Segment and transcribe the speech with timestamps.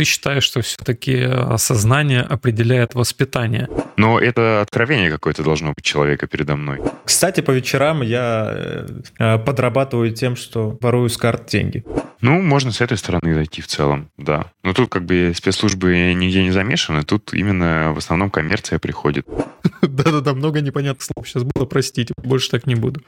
[0.00, 3.68] Ты считаешь, что все-таки осознание определяет воспитание?
[3.98, 6.80] Но это откровение какое-то должно быть человека передо мной.
[7.04, 8.86] Кстати, по вечерам я
[9.18, 11.84] э, подрабатываю тем, что ворую с карт деньги.
[12.22, 14.46] Ну, можно с этой стороны зайти в целом, да.
[14.62, 19.26] Но тут как бы спецслужбы нигде не замешаны, тут именно в основном коммерция приходит.
[19.82, 23.02] Да-да-да, много непонятных слов сейчас было, простите, больше так не буду.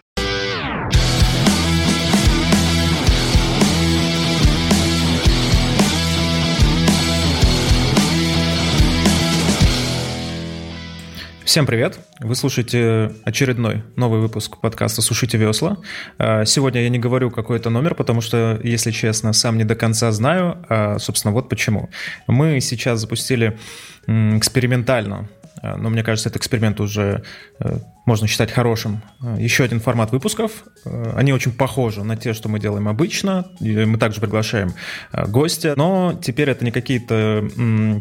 [11.45, 11.99] Всем привет!
[12.21, 15.79] Вы слушаете очередной новый выпуск подкаста «Сушите весла».
[16.17, 20.13] А, сегодня я не говорю какой-то номер, потому что, если честно, сам не до конца
[20.13, 20.65] знаю.
[20.69, 21.91] А, собственно, вот почему.
[22.29, 23.59] Мы сейчас запустили
[24.07, 25.29] экспериментально
[25.63, 27.23] а, но мне кажется, этот эксперимент уже
[27.61, 29.01] э, можно считать хорошим.
[29.21, 30.65] Э, еще один формат выпусков.
[30.85, 33.47] Э, они очень похожи на те, что мы делаем обычно.
[33.61, 34.75] Мы также приглашаем
[35.13, 37.49] э, гостя, но теперь это не какие-то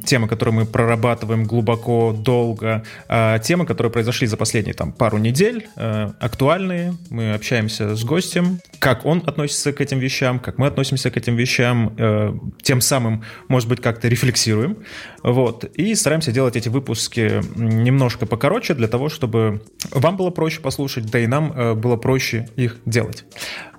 [0.05, 5.67] темы, которые мы прорабатываем глубоко, долго, а темы, которые произошли за последние там, пару недель,
[5.75, 6.95] актуальные.
[7.09, 11.35] Мы общаемся с гостем, как он относится к этим вещам, как мы относимся к этим
[11.35, 14.77] вещам, тем самым, может быть, как-то рефлексируем.
[15.23, 15.65] Вот.
[15.75, 19.61] И стараемся делать эти выпуски немножко покороче для того, чтобы
[19.91, 23.25] вам было проще послушать, да и нам э, было проще их делать.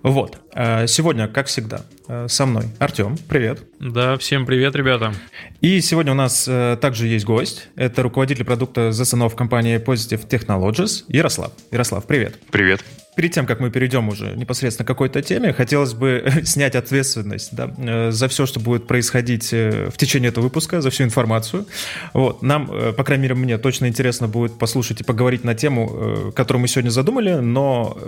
[0.03, 0.39] Вот.
[0.55, 3.17] Э, сегодня, как всегда, э, со мной Артем.
[3.29, 3.61] Привет.
[3.79, 5.15] Да, всем привет, ребята.
[5.61, 7.69] И сегодня у нас также есть гость.
[7.77, 11.53] Это руководитель продукта ZSNO в компании Positive Technologies Ярослав.
[11.71, 12.39] Ярослав, привет.
[12.51, 12.85] Привет.
[13.15, 17.71] Перед тем, как мы перейдем уже непосредственно к какой-то теме, хотелось бы снять ответственность да,
[17.77, 21.67] э, за все, что будет происходить э, в течение этого выпуска, за всю информацию.
[22.15, 22.41] Вот.
[22.41, 26.63] Нам, э, по крайней мере, мне точно интересно будет послушать и поговорить на тему, которую
[26.63, 27.99] мы сегодня задумали, но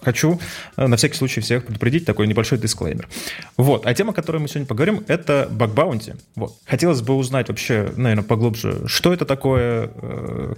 [0.00, 0.40] хочу
[0.76, 3.08] на всякий случай всех предупредить такой небольшой дисклеймер.
[3.56, 3.86] Вот.
[3.86, 6.14] А тема, о которой мы сегодня поговорим, это баг-баунти.
[6.34, 6.52] Вот.
[6.64, 9.90] Хотелось бы узнать вообще, наверное, поглубже, что это такое,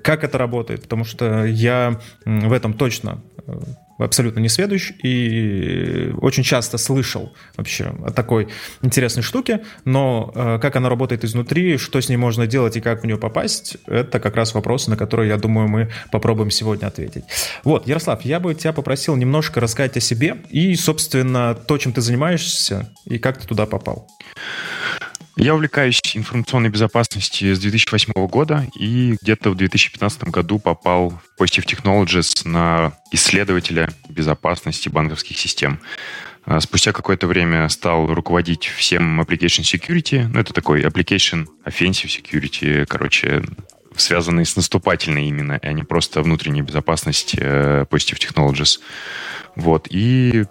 [0.02, 3.20] как это работает, потому что я в этом точно
[3.98, 8.48] абсолютно не сведущ и очень часто слышал вообще о такой
[8.82, 13.02] интересной штуке, но э, как она работает изнутри, что с ней можно делать и как
[13.02, 17.24] в нее попасть, это как раз вопросы, на которые, я думаю, мы попробуем сегодня ответить.
[17.64, 22.00] Вот, Ярослав, я бы тебя попросил немножко рассказать о себе и, собственно, то, чем ты
[22.00, 24.08] занимаешься и как ты туда попал.
[25.40, 31.64] Я увлекаюсь информационной безопасностью с 2008 года и где-то в 2015 году попал в Positive
[31.64, 35.78] Technologies на исследователя безопасности банковских систем.
[36.44, 40.26] А спустя какое-то время стал руководить всем Application Security.
[40.26, 43.44] Ну, это такой Application Offensive Security, короче,
[43.96, 48.80] связанный с наступательной именно, а не просто внутренней безопасности э, Positive Technologies.
[49.54, 49.86] Вот.
[49.88, 50.46] И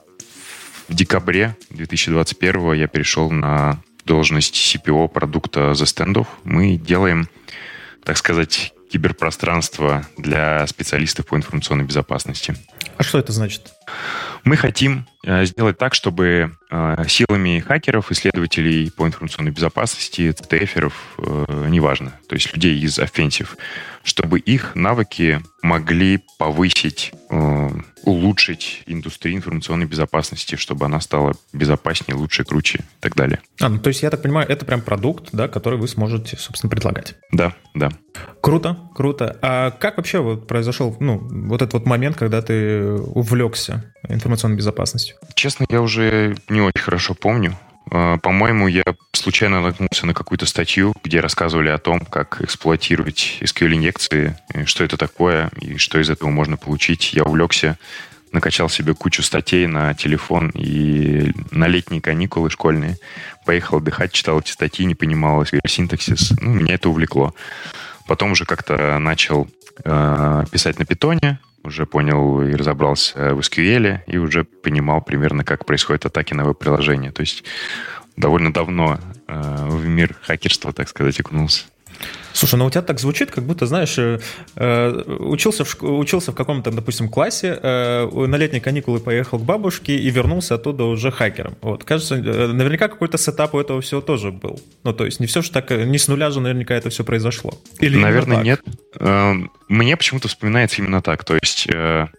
[0.87, 6.27] в декабре 2021 я перешел на должность CPO продукта The Standoff.
[6.43, 7.29] Мы делаем,
[8.03, 12.55] так сказать, киберпространство для специалистов по информационной безопасности.
[12.97, 13.73] А что это значит?
[14.43, 21.65] Мы хотим э, сделать так, чтобы э, силами хакеров, исследователей по информационной безопасности, ЦТФеров, э,
[21.69, 23.49] неважно, то есть людей из offensive,
[24.03, 27.11] чтобы их навыки могли повысить,
[28.07, 33.41] улучшить индустрию информационной безопасности, чтобы она стала безопаснее, лучше, круче и так далее.
[33.59, 36.69] А, ну, то есть, я так понимаю, это прям продукт, да, который вы сможете, собственно,
[36.69, 37.15] предлагать.
[37.33, 37.91] Да, да.
[38.41, 39.37] Круто, круто.
[39.41, 45.17] А как вообще вот произошел, ну, вот этот вот момент, когда ты увлекся информационной безопасностью?
[45.35, 47.57] Честно, я уже не очень хорошо помню.
[47.91, 48.83] А, по-моему, я
[49.13, 55.49] случайно наткнулся на какую-то статью, где рассказывали о том, как эксплуатировать SQL-инъекции, что это такое
[55.61, 57.13] и что из этого можно получить.
[57.13, 57.77] Я увлекся,
[58.31, 62.97] накачал себе кучу статей на телефон и на летние каникулы школьные.
[63.45, 66.33] Поехал отдыхать, читал эти статьи, не понимал SQL-синтаксис.
[66.41, 67.33] Ну, меня это увлекло.
[68.07, 69.47] Потом уже как-то начал
[69.83, 75.65] э, писать на питоне, уже понял и разобрался в SQL, и уже понимал примерно, как
[75.65, 77.11] происходят атаки на веб-приложение.
[77.11, 77.43] То есть
[78.15, 81.65] довольно давно э, в мир хакерства, так сказать, окунулся.
[82.37, 84.19] Слушай, ну у тебя так звучит, как будто, знаешь, э,
[84.55, 89.95] э учился, в, учился в каком-то, допустим, классе, э, на летние каникулы поехал к бабушке
[89.95, 91.55] и вернулся оттуда уже хакером.
[91.61, 94.59] Вот, кажется, наверняка какой-то сетап у этого всего тоже был.
[94.83, 97.57] Ну, то есть не все же так, не с нуля же наверняка это все произошло.
[97.79, 98.61] Или Наверное, нет.
[99.67, 101.23] Мне почему-то вспоминается именно так.
[101.23, 101.67] То есть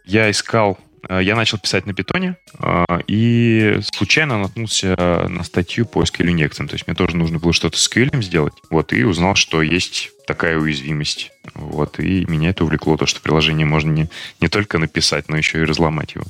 [0.04, 0.78] я искал
[1.08, 4.96] я начал писать на питоне э, и случайно наткнулся
[5.28, 6.68] на статью по SQL инъекциям.
[6.68, 8.54] То есть мне тоже нужно было что-то с SQL сделать.
[8.70, 11.32] Вот, и узнал, что есть такая уязвимость.
[11.54, 14.08] Вот, и меня это увлекло, то, что приложение можно не,
[14.40, 16.24] не только написать, но еще и разломать его.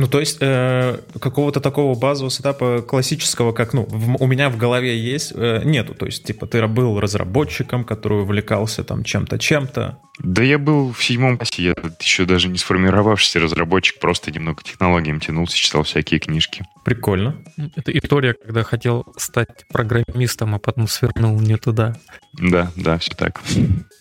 [0.00, 4.56] Ну, то есть э, какого-то такого базового сетапа классического, как, ну, в, у меня в
[4.56, 5.92] голове есть, э, нету.
[5.92, 9.98] То есть, типа, ты был разработчиком, который увлекался там чем-то, чем-то.
[10.22, 15.20] Да я был в седьмом классе, я еще даже не сформировавшийся разработчик, просто немного технологиям
[15.20, 16.64] тянулся, читал всякие книжки.
[16.84, 17.36] Прикольно.
[17.76, 21.96] Это история, когда хотел стать программистом, а потом свернул не туда.
[22.34, 23.40] Да, да, все так.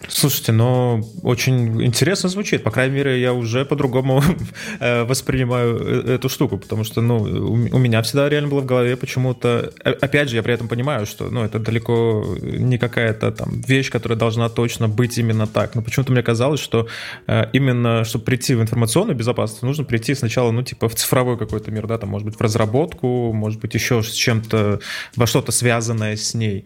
[0.08, 2.64] Слушайте, но очень интересно звучит.
[2.64, 4.22] По крайней мере, я уже по-другому
[4.80, 9.72] э, воспринимаю эту штуку, потому что, ну, у меня всегда реально было в голове почему-то...
[9.84, 14.18] Опять же, я при этом понимаю, что, ну, это далеко не какая-то там вещь, которая
[14.18, 15.76] должна точно быть именно так.
[15.76, 16.88] Но почему-то мне казалось, что
[17.28, 21.72] э, именно, чтобы прийти в информационную безопасность, нужно прийти сначала, ну, типа, в цифровой какой-то
[21.72, 24.80] мир, да, там, может быть, в разработку, может быть, еще с чем-то,
[25.16, 26.66] во что-то связанное с ней.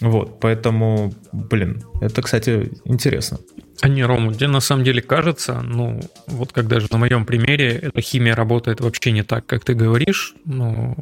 [0.00, 3.38] Вот, поэтому, блин, это, кстати, интересно.
[3.80, 7.70] А не, Рома, тебе на самом деле кажется, ну, вот как даже на моем примере,
[7.70, 10.34] эта химия работает вообще не так, как ты говоришь.
[10.44, 10.96] Ну,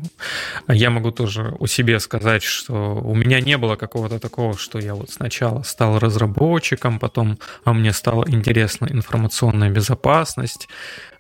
[0.69, 4.95] я могу тоже у себя сказать, что у меня не было какого-то такого, что я
[4.95, 10.69] вот сначала стал разработчиком, потом а мне стала интересна информационная безопасность,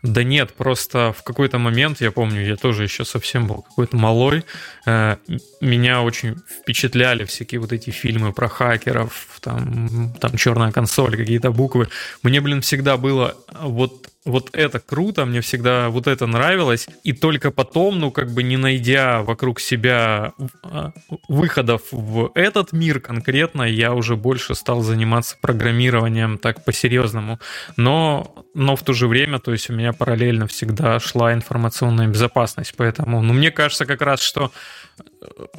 [0.02, 4.44] да нет, просто в какой-то момент, я помню, я тоже еще совсем был какой-то малой,
[4.84, 5.16] э,
[5.60, 11.88] меня очень впечатляли всякие вот эти фильмы про хакеров, там, там черная консоль, какие-то буквы.
[12.22, 17.50] Мне, блин, всегда было вот вот это круто, мне всегда вот это нравилось, и только
[17.50, 20.32] потом, ну, как бы не найдя вокруг себя
[20.62, 20.92] а,
[21.28, 27.40] выходов в этот мир конкретно, я уже больше стал заниматься программированием так по-серьезному.
[27.76, 32.74] Но, но в то же время, то есть у меня параллельно всегда шла информационная безопасность,
[32.76, 34.52] поэтому, ну, мне кажется как раз, что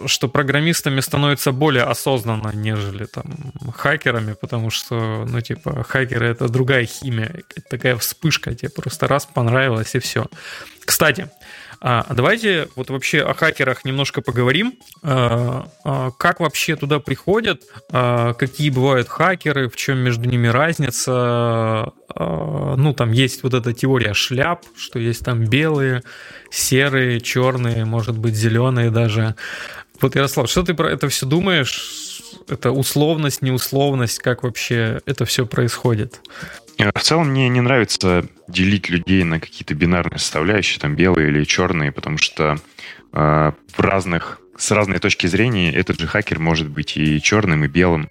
[0.06, 6.86] что программистами становятся более осознанно, нежели там хакерами, потому что, ну, типа, хакеры— это другая
[6.86, 10.26] химия, такая вспышка, тебе просто раз понравилось и все.
[10.86, 11.30] Кстати,
[11.86, 14.80] а давайте вот вообще о хакерах немножко поговорим.
[15.02, 17.62] А, а, как вообще туда приходят?
[17.92, 19.68] А, какие бывают хакеры?
[19.68, 21.92] В чем между ними разница?
[22.16, 26.04] Ну, там есть вот эта теория шляп, что есть там белые,
[26.50, 29.36] серые, черные, может быть, зеленые даже.
[30.00, 32.22] Вот, Ярослав, что ты про это все думаешь?
[32.48, 36.22] Это условность, неусловность, как вообще это все происходит?
[36.78, 41.44] Э, в целом мне не нравится делить людей на какие-то бинарные составляющие, там белые или
[41.44, 42.58] черные, потому что
[43.14, 47.68] э, в разных, с разной точки зрения этот же хакер может быть и черным, и
[47.68, 48.10] белым,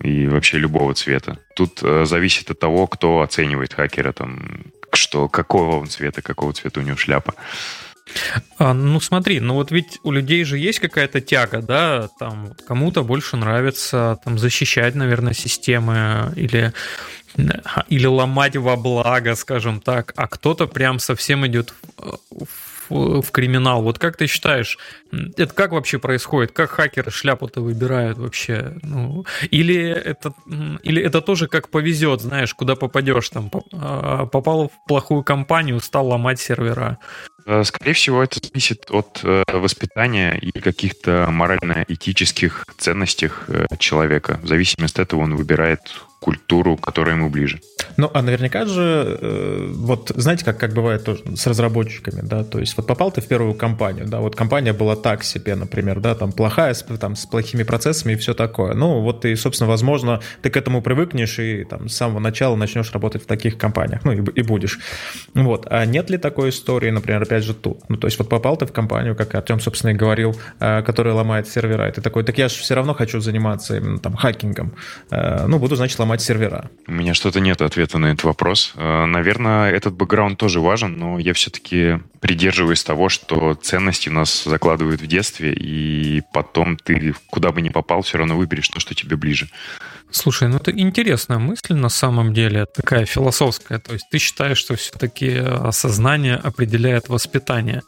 [0.00, 1.38] и вообще любого цвета.
[1.54, 4.62] Тут э, зависит от того, кто оценивает хакера, там,
[4.92, 7.34] что, какого он цвета, какого цвета у него шляпа.
[8.58, 13.02] А, ну смотри, ну вот ведь у людей же есть какая-то тяга, да, там кому-то
[13.02, 16.72] больше нравится там защищать, наверное, системы или
[17.88, 23.82] или ломать во благо, скажем так, а кто-то прям совсем идет в в криминал.
[23.82, 24.78] Вот как ты считаешь,
[25.12, 26.52] это как вообще происходит?
[26.52, 28.74] Как хакеры шляпу-то выбирают вообще?
[28.82, 30.34] Ну, или, это,
[30.82, 33.28] или это тоже как повезет, знаешь, куда попадешь?
[33.30, 36.98] Там, а, попал в плохую компанию, стал ломать сервера.
[37.46, 44.40] Э, скорее всего, это зависит от э, воспитания и каких-то морально-этических ценностей э, человека.
[44.42, 45.80] В зависимости от этого он выбирает
[46.26, 47.60] культуру, которая ему ближе.
[47.96, 52.58] Ну, а наверняка же, э, вот знаете, как, как бывает тоже с разработчиками, да, то
[52.58, 56.16] есть вот попал ты в первую компанию, да, вот компания была так себе, например, да,
[56.16, 58.74] там плохая, с, там, с плохими процессами и все такое.
[58.74, 62.90] Ну, вот ты, собственно, возможно, ты к этому привыкнешь и там с самого начала начнешь
[62.90, 64.80] работать в таких компаниях, ну, и, и будешь.
[65.34, 65.68] Вот.
[65.70, 67.88] А нет ли такой истории, например, опять же тут?
[67.88, 71.14] Ну, то есть вот попал ты в компанию, как Артем, собственно, и говорил, э, которая
[71.14, 74.74] ломает сервера, и ты такой, так я же все равно хочу заниматься именно там хакингом.
[75.12, 76.70] Э, ну, буду, значит, ломать сервера.
[76.86, 78.72] У меня что-то нет ответа на этот вопрос.
[78.76, 84.44] Э, наверное, этот бэкграунд тоже важен, но я все-таки придерживаюсь того, что ценности у нас
[84.44, 88.94] закладывают в детстве, и потом ты куда бы ни попал, все равно выберешь то, что
[88.94, 89.48] тебе ближе.
[90.10, 93.78] Слушай, ну это интересная мысль на самом деле, такая философская.
[93.78, 97.82] То есть ты считаешь, что все-таки осознание определяет воспитание.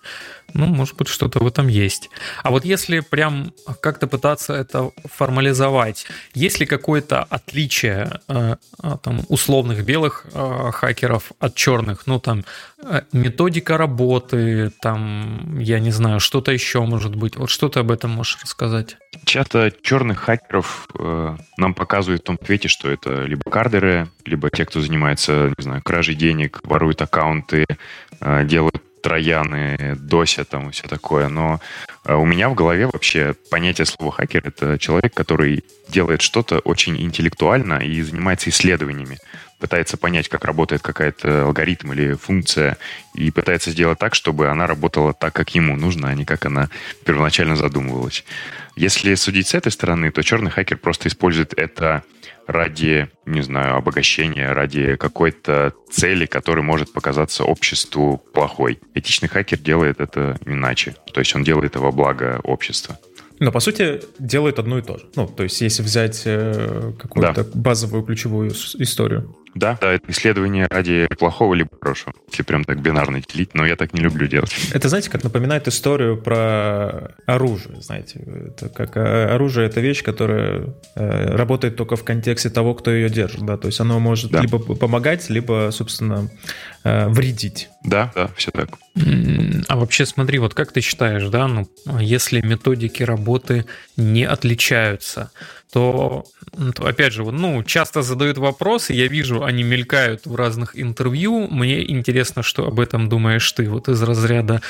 [0.55, 2.11] Ну, может быть, что-то в этом есть.
[2.43, 9.21] А вот если прям как-то пытаться это формализовать, есть ли какое-то отличие э, а, там,
[9.29, 12.07] условных белых э, хакеров от черных?
[12.07, 12.45] Ну, там,
[12.83, 17.37] э, методика работы, там, я не знаю, что-то еще может быть.
[17.37, 18.97] Вот что ты об этом можешь рассказать?
[19.25, 24.65] Часто черных хакеров э, нам показывают в том ответе, что это либо кардеры, либо те,
[24.65, 27.67] кто занимается, не знаю, кражей денег, воруют аккаунты,
[28.21, 31.29] э, делают трояны, дося там и все такое.
[31.29, 31.61] Но
[32.05, 37.01] э, у меня в голове вообще понятие слова хакер— это человек, который делает что-то очень
[37.01, 39.19] интеллектуально и занимается исследованиями.
[39.59, 42.79] пытается понять, как работает какая-то алгоритм или функция,
[43.15, 46.69] и пытается сделать так, чтобы она работала так, как ему нужно, а не как она
[47.05, 48.25] первоначально задумывалась.
[48.77, 52.05] Если судить с этой стороны, то черный хакер просто использует это
[52.49, 58.81] ради, не знаю, обогащения, ради какой-то цели, которая может показаться обществу плохой.
[58.95, 60.97] Этичный хакер делает это иначе.
[61.13, 62.99] То есть он делает это во благо общества.
[63.41, 65.07] Но, по сути, делает одно и то же.
[65.17, 67.51] Ну, то есть, если взять э, какую-то да.
[67.55, 69.35] базовую ключевую историю.
[69.55, 73.77] Да, да, это исследование ради плохого либо хорошего, если прям так бинарно делить, но я
[73.77, 74.55] так не люблю делать.
[74.73, 78.21] Это, знаете, как напоминает историю про оружие, знаете.
[78.21, 83.09] Это как э, оружие— это вещь, которая э, работает только в контексте того, кто ее
[83.09, 84.41] держит, да, то есть оно может да.
[84.41, 86.29] либо помогать, либо, собственно,
[87.09, 87.69] вредить.
[87.85, 88.71] Да, да, все так.
[89.69, 91.69] А вообще смотри, вот как ты считаешь, да, ну,
[92.01, 93.67] если методики работы
[93.97, 95.31] не отличаются,
[95.73, 96.25] то,
[96.75, 101.89] то опять же, ну, часто задают вопросы, я вижу, они мелькают в разных интервью, мне
[101.91, 104.63] интересно, что об этом думаешь ты, вот из разряда,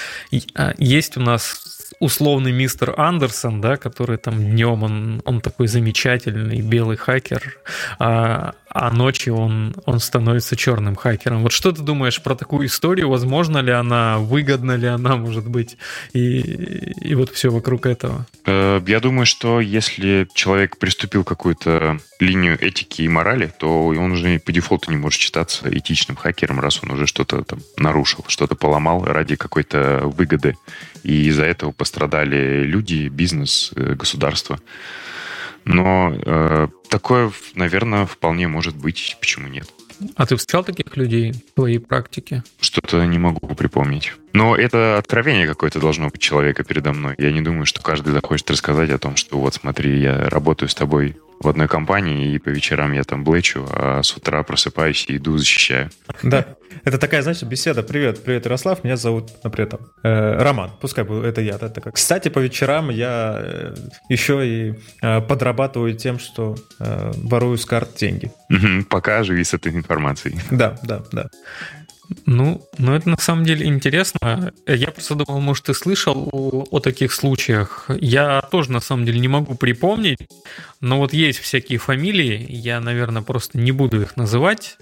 [0.54, 6.60] а, есть у нас условный мистер Андерсон, да, который там днем он, он такой замечательный
[6.60, 7.58] белый хакер,
[7.98, 11.42] а, а ночью он, он становится черным хакером.
[11.42, 13.08] Вот что ты думаешь про такую историю?
[13.08, 15.76] Возможно ли она, выгодна ли она, может быть,
[16.12, 16.38] и,
[17.00, 18.26] и вот все вокруг этого?
[18.46, 24.38] Э, я думаю, что если человек приступил какую-то линию этики и морали, то он уже
[24.38, 29.04] по дефолту не может считаться этичным хакером, раз он уже что-то там нарушил, что-то поломал
[29.04, 30.56] ради какой-то выгоды.
[31.02, 34.58] И из-за этого пострадали люди, бизнес, э, государство.
[35.68, 39.16] Но э, такое, наверное, вполне может быть.
[39.20, 39.68] Почему нет?
[40.16, 42.42] А ты встречал таких людей в твоей практике?
[42.60, 44.14] Что-то не могу припомнить.
[44.32, 47.14] Но это откровение какое-то должно быть человека передо мной.
[47.18, 50.74] Я не думаю, что каждый захочет рассказать о том, что вот смотри, я работаю с
[50.74, 55.16] тобой в одной компании, и по вечерам я там блэчу, а с утра просыпаюсь и
[55.16, 55.90] иду защищаю.
[56.22, 56.46] Да,
[56.84, 57.82] это такая, знаешь, беседа.
[57.82, 61.54] Привет, привет, Ярослав, меня зовут, например, там, э, Роман, пускай это я.
[61.54, 61.94] Это как.
[61.94, 63.74] Кстати, по вечерам я э,
[64.08, 68.30] еще и э, подрабатываю тем, что э, ворую с карт деньги.
[68.50, 70.38] Угу, пока живи с этой информацией.
[70.50, 71.28] Да, да, да.
[72.26, 74.52] Ну, ну это на самом деле интересно.
[74.66, 77.90] Я просто думал, может, ты слышал о, о таких случаях.
[78.00, 80.18] Я тоже на самом деле не могу припомнить,
[80.80, 84.78] но вот есть всякие фамилии, я, наверное, просто не буду их называть,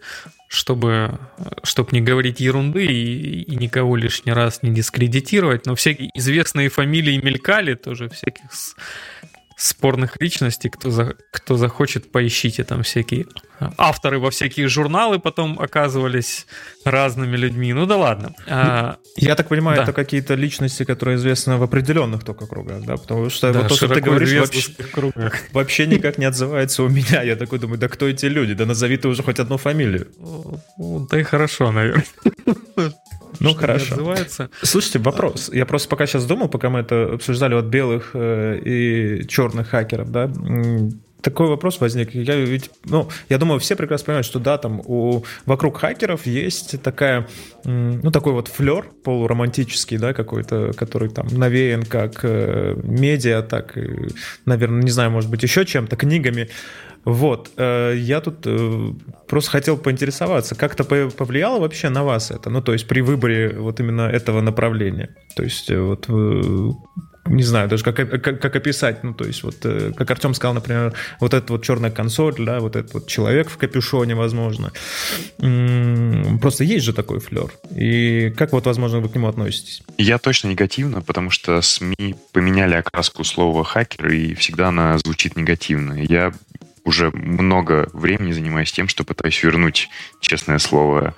[0.48, 1.18] чтобы,
[1.64, 7.20] чтобы не говорить ерунды и, и никого лишний раз не дискредитировать, но всякие известные фамилии
[7.22, 8.44] мелькали тоже всяких
[9.56, 13.26] спорных личностей, кто, за, кто захочет, поищите там всякие
[13.78, 16.46] авторы во всякие журналы потом оказывались
[16.84, 17.72] разными людьми.
[17.72, 18.34] Ну да ладно.
[18.46, 19.84] А, Я так понимаю, да.
[19.84, 22.96] это какие-то личности, которые известны в определенных только кругах, да?
[22.96, 24.72] Потому что да, вот то, что ты говоришь, вообще,
[25.52, 27.22] вообще никак не отзывается у меня.
[27.22, 28.54] Я такой думаю, да кто эти люди?
[28.54, 30.08] Да назови ты уже хоть одну фамилию.
[31.10, 32.04] Да и хорошо, наверное.
[33.40, 33.94] Ну, хорошо.
[33.94, 34.50] Отзывается.
[34.62, 35.50] Слушайте, вопрос.
[35.52, 40.10] Я просто пока сейчас думал, пока мы это обсуждали от белых э, и черных хакеров,
[40.10, 40.30] да,
[41.26, 42.14] такой вопрос возник.
[42.14, 46.80] Я ведь, ну, я думаю, все прекрасно понимают, что да, там у вокруг хакеров есть
[46.82, 47.26] такая,
[47.64, 54.10] ну, такой вот флер полуромантический, да, какой-то, который там навеян как э, медиа, так и,
[54.44, 56.48] наверное, не знаю, может быть, еще чем-то, книгами.
[57.06, 58.92] Вот, э, я тут э,
[59.28, 62.50] просто хотел поинтересоваться, как-то повлияло вообще на вас это?
[62.50, 65.14] Ну, то есть при выборе вот именно этого направления.
[65.36, 66.08] То есть э, вот
[67.28, 69.56] не знаю даже как, как, как описать, ну, то есть вот,
[69.96, 73.56] как Артем сказал, например, вот эта вот черная консоль, да, вот этот вот человек в
[73.56, 74.72] капюшоне, возможно.
[76.40, 77.52] Просто есть же такой флер.
[77.70, 79.82] И как вот, возможно, вы к нему относитесь?
[79.98, 85.94] Я точно негативно, потому что СМИ поменяли окраску слова хакер, и всегда она звучит негативно.
[85.94, 86.32] Я
[86.86, 89.90] уже много времени занимаюсь тем, что пытаюсь вернуть,
[90.20, 91.14] честное слово,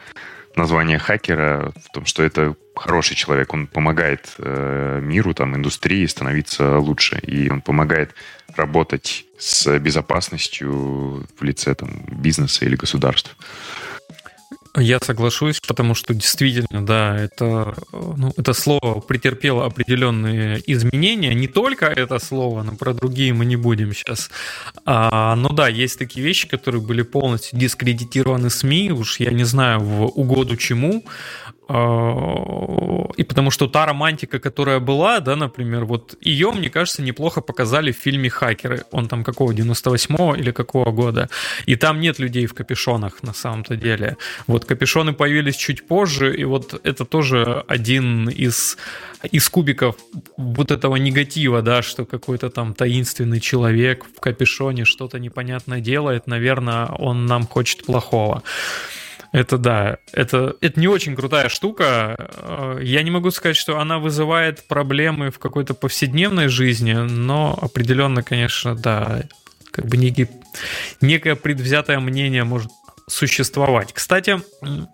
[0.56, 6.78] название хакера в том, что это хороший человек, он помогает э, миру, там, индустрии становиться
[6.78, 8.14] лучше, и он помогает
[8.56, 13.34] работать с безопасностью в лице там, бизнеса или государства.
[14.80, 21.34] Я соглашусь, потому что действительно, да, это, ну, это слово претерпело определенные изменения.
[21.34, 24.30] Не только это слово, но про другие мы не будем сейчас.
[24.84, 29.80] А, но да, есть такие вещи, которые были полностью дискредитированы СМИ, уж я не знаю,
[29.80, 31.04] в угоду чему.
[31.68, 37.40] Э, и потому что та романтика, которая была, да, например, вот ее, мне кажется, неплохо
[37.40, 38.84] показали в фильме «Хакеры».
[38.90, 41.28] Он там какого, 98-го или какого года.
[41.66, 44.16] И там нет людей в капюшонах на самом-то деле.
[44.46, 48.76] Вот капюшоны появились чуть позже, и вот это тоже один из,
[49.32, 49.96] из кубиков
[50.36, 56.86] вот этого негатива, да, что какой-то там таинственный человек в капюшоне что-то непонятное делает, наверное,
[56.86, 58.42] он нам хочет плохого.
[59.32, 62.16] Это да, это, это не очень крутая штука.
[62.18, 68.22] Э, я не могу сказать, что она вызывает проблемы в какой-то повседневной жизни, но определенно,
[68.22, 69.24] конечно, да,
[69.70, 70.28] как бы некий,
[71.00, 72.70] некое предвзятое мнение может
[73.08, 73.92] существовать.
[73.92, 74.40] Кстати,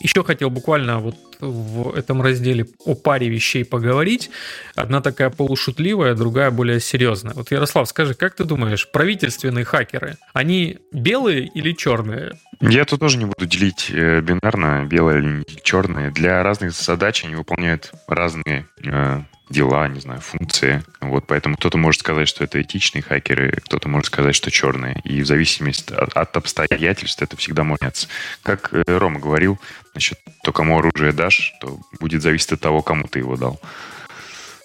[0.00, 4.30] еще хотел буквально вот в этом разделе о паре вещей поговорить.
[4.74, 7.34] Одна такая полушутливая, другая более серьезная.
[7.34, 12.38] Вот, Ярослав, скажи, как ты думаешь, правительственные хакеры, они белые или черные?
[12.60, 16.10] Я тут тоже не буду делить э, бинарно, белое или черное.
[16.10, 20.82] Для разных задач они выполняют разные э, дела, не знаю, функции.
[21.00, 25.00] Вот поэтому кто-то может сказать, что это этичные хакеры, кто-то может сказать, что черные.
[25.04, 28.08] И в зависимости от, от обстоятельств это всегда меняться.
[28.42, 29.60] Как э, Рома говорил,
[29.94, 33.60] насчет то, кому оружие дашь, то будет зависеть от того, кому ты его дал.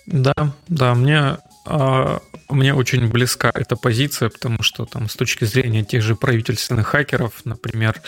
[0.05, 0.33] Да,
[0.67, 2.19] да, мне а,
[2.50, 7.45] мне очень близка эта позиция, потому что там с точки зрения тех же правительственных хакеров,
[7.45, 8.01] например,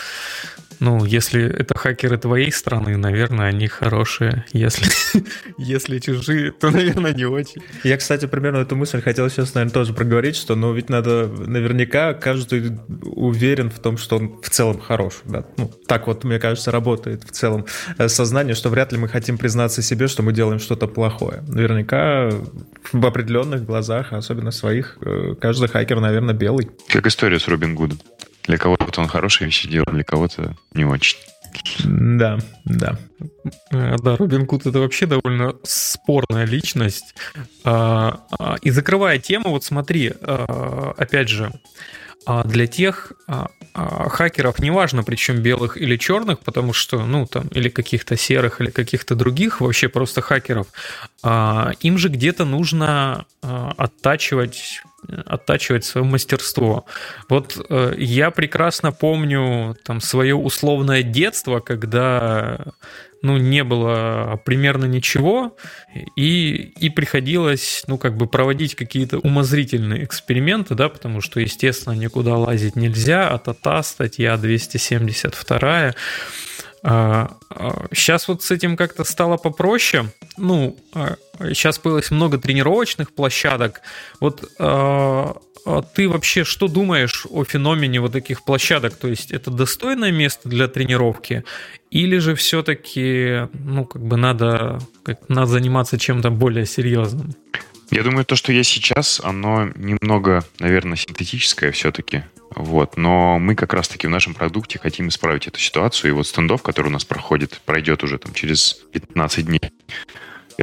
[0.81, 4.45] ну, если это хакеры твоей страны, наверное, они хорошие.
[4.51, 4.91] Если,
[5.59, 7.61] если чужие, то, наверное, не очень.
[7.83, 12.15] Я, кстати, примерно эту мысль хотел сейчас, наверное, тоже проговорить, что, ну, ведь надо наверняка
[12.15, 15.21] каждый уверен в том, что он в целом хорош.
[15.25, 15.45] Да?
[15.57, 17.67] Ну, так вот, мне кажется, работает в целом
[17.99, 21.43] э, сознание, что вряд ли мы хотим признаться себе, что мы делаем что-то плохое.
[21.47, 22.31] Наверняка
[22.91, 26.71] в определенных глазах, особенно своих, э, каждый хакер, наверное, белый.
[26.87, 27.99] Как история с Робин Гудом.
[28.51, 31.17] Для кого-то он хорошие вещи делал, для кого-то не очень.
[31.85, 32.97] Да, да.
[33.71, 37.15] Э, да, Робин Гуд это вообще довольно спорная личность.
[37.63, 41.53] А, а, и закрывая тему, вот смотри, а, опять же,
[42.45, 43.13] для тех
[43.73, 49.15] хакеров, неважно, причем белых или черных, потому что, ну, там, или каких-то серых, или каких-то
[49.15, 50.67] других, вообще просто хакеров,
[51.23, 56.85] им же где-то нужно оттачивать оттачивать свое мастерство.
[57.29, 62.59] Вот э, я прекрасно помню там свое условное детство, когда
[63.21, 65.55] ну, не было примерно ничего,
[66.15, 72.35] и, и приходилось, ну, как бы проводить какие-то умозрительные эксперименты, да, потому что, естественно, никуда
[72.37, 75.93] лазить нельзя, а ТАТА, статья 272,
[76.83, 80.11] Сейчас а, вот с этим как-то стало попроще.
[80.37, 80.77] Ну,
[81.49, 83.81] сейчас а, появилось много тренировочных площадок.
[84.19, 85.35] Вот а,
[85.93, 88.95] ты вообще что думаешь о феномене вот таких площадок?
[88.95, 91.43] То есть это достойное место для тренировки?
[91.91, 97.35] Или же все-таки, ну, как бы надо, как, надо заниматься чем-то более серьезным?
[97.91, 102.23] Я думаю, то, что есть сейчас, оно немного, наверное, синтетическое все-таки.
[102.55, 102.95] Вот.
[102.95, 106.11] Но мы как раз-таки в нашем продукте хотим исправить эту ситуацию.
[106.11, 109.59] И вот стендов, который у нас проходит, пройдет уже там через 15 дней.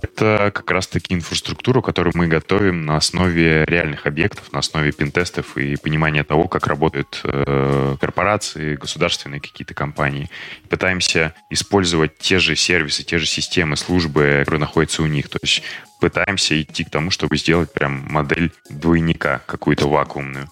[0.00, 5.76] Это как раз-таки инфраструктура, которую мы готовим на основе реальных объектов, на основе пентестов и
[5.76, 10.30] понимания того, как работают э, корпорации, государственные какие-то компании.
[10.68, 15.28] Пытаемся использовать те же сервисы, те же системы, службы, которые находятся у них.
[15.28, 15.62] То есть
[16.00, 20.48] пытаемся идти к тому, чтобы сделать прям модель двойника какую-то вакуумную.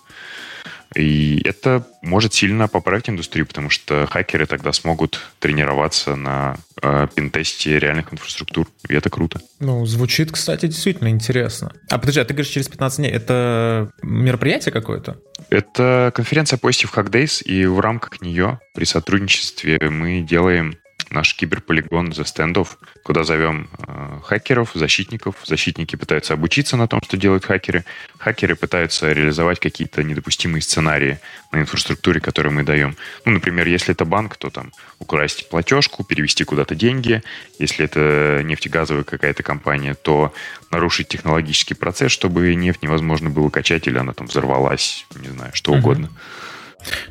[0.94, 7.78] И это может сильно поправить индустрию, потому что хакеры тогда смогут тренироваться на э, пентесте
[7.78, 9.40] реальных инфраструктур, и это круто.
[9.60, 11.72] Ну, звучит, кстати, действительно интересно.
[11.90, 15.18] А подожди, а ты говоришь через 15 дней, это мероприятие какое-то?
[15.50, 20.76] Это конференция Positive Hack Days, и в рамках нее при сотрудничестве мы делаем
[21.10, 25.36] наш киберполигон за стендов, куда зовем э, хакеров, защитников.
[25.44, 27.84] Защитники пытаются обучиться на том, что делают хакеры.
[28.18, 31.18] Хакеры пытаются реализовать какие-то недопустимые сценарии
[31.52, 32.96] на инфраструктуре, которые мы даем.
[33.24, 37.22] Ну, например, если это банк, то там украсть платежку, перевести куда-то деньги.
[37.58, 40.34] Если это нефтегазовая какая-то компания, то
[40.70, 45.74] нарушить технологический процесс, чтобы нефть невозможно было качать, или она там взорвалась, не знаю, что
[45.74, 46.08] uh-huh.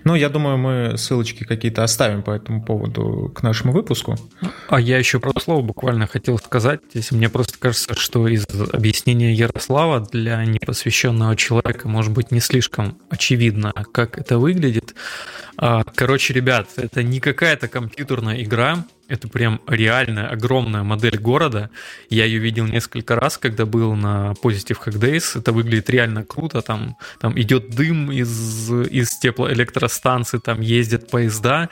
[0.04, 4.16] Ну, я думаю, мы ссылочки какие-то оставим по этому поводу к нашему выпуску.
[4.70, 6.82] А я еще про слово буквально хотел сказать.
[6.92, 12.98] Здесь мне просто кажется, что из объяснения Ярослава для непосвященного человека может быть не слишком
[13.10, 14.96] очевидно, как это выглядит.
[15.58, 21.70] А, короче, ребят, это не какая-то компьютерная игра, это прям реальная огромная модель города.
[22.10, 25.40] Я ее видел несколько раз, когда был на Positive Hack Days.
[25.40, 26.62] Это выглядит реально круто.
[26.62, 31.70] Там, там идет дым из, из теплоэлектростанции, там ездят поезда.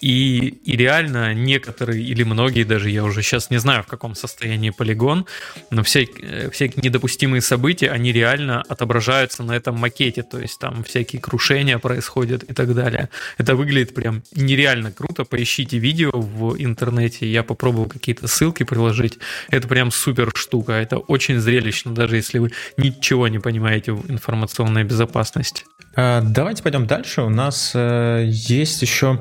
[0.00, 4.70] И, и реально некоторые или многие, даже я уже сейчас не знаю, в каком состоянии
[4.70, 5.26] полигон,
[5.70, 6.08] но все,
[6.52, 12.42] всякие недопустимые события, они реально отображаются на этом макете, то есть там всякие крушения происходят
[12.44, 13.10] и так далее.
[13.38, 15.24] Это выглядит прям нереально круто.
[15.24, 19.18] Поищите видео в интернете, я попробовал какие-то ссылки приложить.
[19.50, 24.84] Это прям супер штука, это очень зрелищно, даже если вы ничего не понимаете в информационной
[24.84, 25.64] безопасности.
[25.96, 27.22] А, давайте пойдем дальше.
[27.22, 29.20] У нас э, есть еще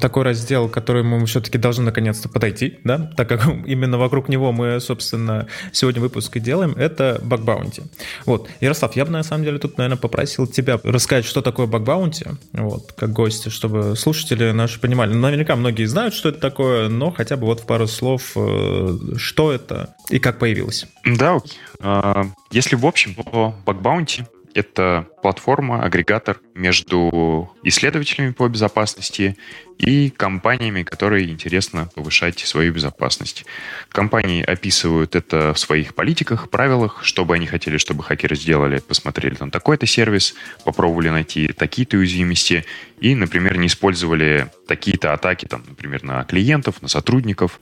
[0.00, 4.80] такой раздел, который мы все-таки должны наконец-то подойти, да, так как именно вокруг него мы,
[4.80, 7.82] собственно, сегодня выпуск и делаем, это баг баунти.
[8.24, 11.84] Вот, Ярослав, я бы на самом деле тут, наверное, попросил тебя рассказать, что такое баг
[11.84, 15.12] баунти, вот, как гости, чтобы слушатели наши понимали.
[15.12, 19.52] Наверняка многие знают, что это такое, но хотя бы вот в пару слов, э, что
[19.52, 20.86] это и как появилось.
[21.04, 21.38] Да,
[21.80, 29.36] а, если в общем, то баг баунти это платформа, агрегатор между исследователями по безопасности
[29.78, 33.44] и компаниями, которые интересно повышать свою безопасность.
[33.90, 39.34] Компании описывают это в своих политиках, правилах, что бы они хотели, чтобы хакеры сделали, посмотрели
[39.34, 42.64] там такой-то сервис, попробовали найти такие-то уязвимости
[43.00, 47.60] и, например, не использовали такие-то атаки, там, например, на клиентов, на сотрудников.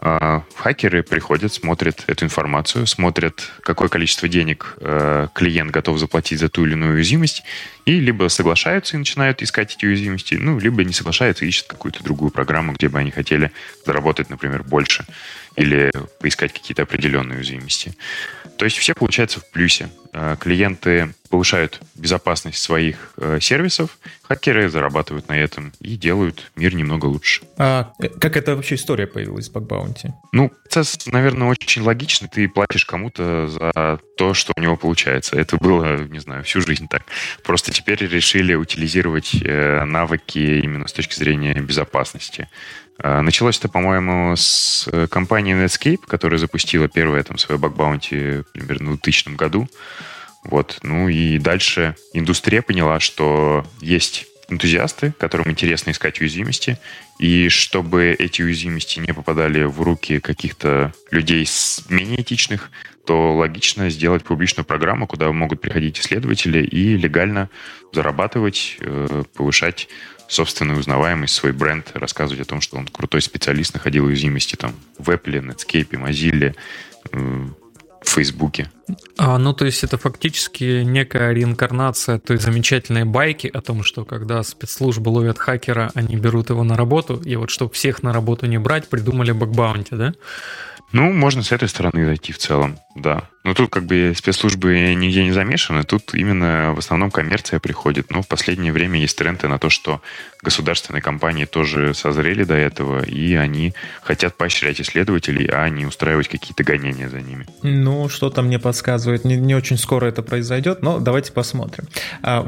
[0.00, 6.48] А, хакеры приходят, смотрят эту информацию, смотрят, какое количество денег э, клиент готов заплатить за
[6.48, 7.42] ту или иную уязвимость,
[7.84, 12.04] и либо соглашаются и начинают искать эти уязвимости, ну, либо не соглашаются и ищут какую-то
[12.04, 13.50] другую программу, где бы они хотели
[13.84, 15.04] заработать, например, больше
[15.58, 15.90] или
[16.20, 17.94] поискать какие-то определенные уязвимости.
[18.56, 19.88] То есть все получается в плюсе.
[20.12, 27.06] Э, клиенты повышают безопасность своих э, сервисов, хакеры зарабатывают на этом и делают мир немного
[27.06, 27.42] лучше.
[27.56, 29.94] А как эта вообще история появилась в Bug
[30.32, 32.28] Ну, процесс, наверное, очень логичный.
[32.28, 35.36] Ты платишь кому-то за то, что у него получается.
[35.36, 37.02] Это было, не знаю, всю жизнь так.
[37.44, 42.48] Просто теперь решили утилизировать э, навыки именно с точки зрения безопасности.
[43.02, 48.92] Э, началось это, по-моему, с э, компании Netscape, которая запустила первое там свое баг-баунти примерно
[48.92, 49.68] в 2000 году.
[50.44, 50.78] Вот.
[50.82, 56.78] Ну и дальше индустрия поняла, что есть энтузиасты, которым интересно искать уязвимости,
[57.18, 62.70] и чтобы эти уязвимости не попадали в руки каких-то людей с менее этичных,
[63.04, 67.50] то логично сделать публичную программу, куда могут приходить исследователи и легально
[67.92, 69.88] зарабатывать, э, повышать
[70.28, 75.10] собственную узнаваемость, свой бренд, рассказывать о том, что он крутой специалист, находил уязвимости там в
[75.10, 76.54] Apple, Netscape, Mozilla,
[77.12, 78.70] в Фейсбуке.
[79.16, 84.42] А, ну, то есть это фактически некая реинкарнация той замечательной байки о том, что когда
[84.42, 88.58] спецслужбы ловят хакера, они берут его на работу, и вот чтобы всех на работу не
[88.58, 90.14] брать, придумали bug bounty, да?
[90.92, 93.28] Ну, можно с этой стороны зайти в целом, да.
[93.48, 98.10] Но тут как бы спецслужбы нигде не замешаны, тут именно в основном коммерция приходит.
[98.10, 100.02] Но в последнее время есть тренды на то, что
[100.42, 106.62] государственные компании тоже созрели до этого, и они хотят поощрять исследователей, а не устраивать какие-то
[106.62, 107.46] гонения за ними.
[107.62, 111.84] Ну, что-то мне подсказывает, не, не очень скоро это произойдет, но давайте посмотрим.
[112.22, 112.46] А,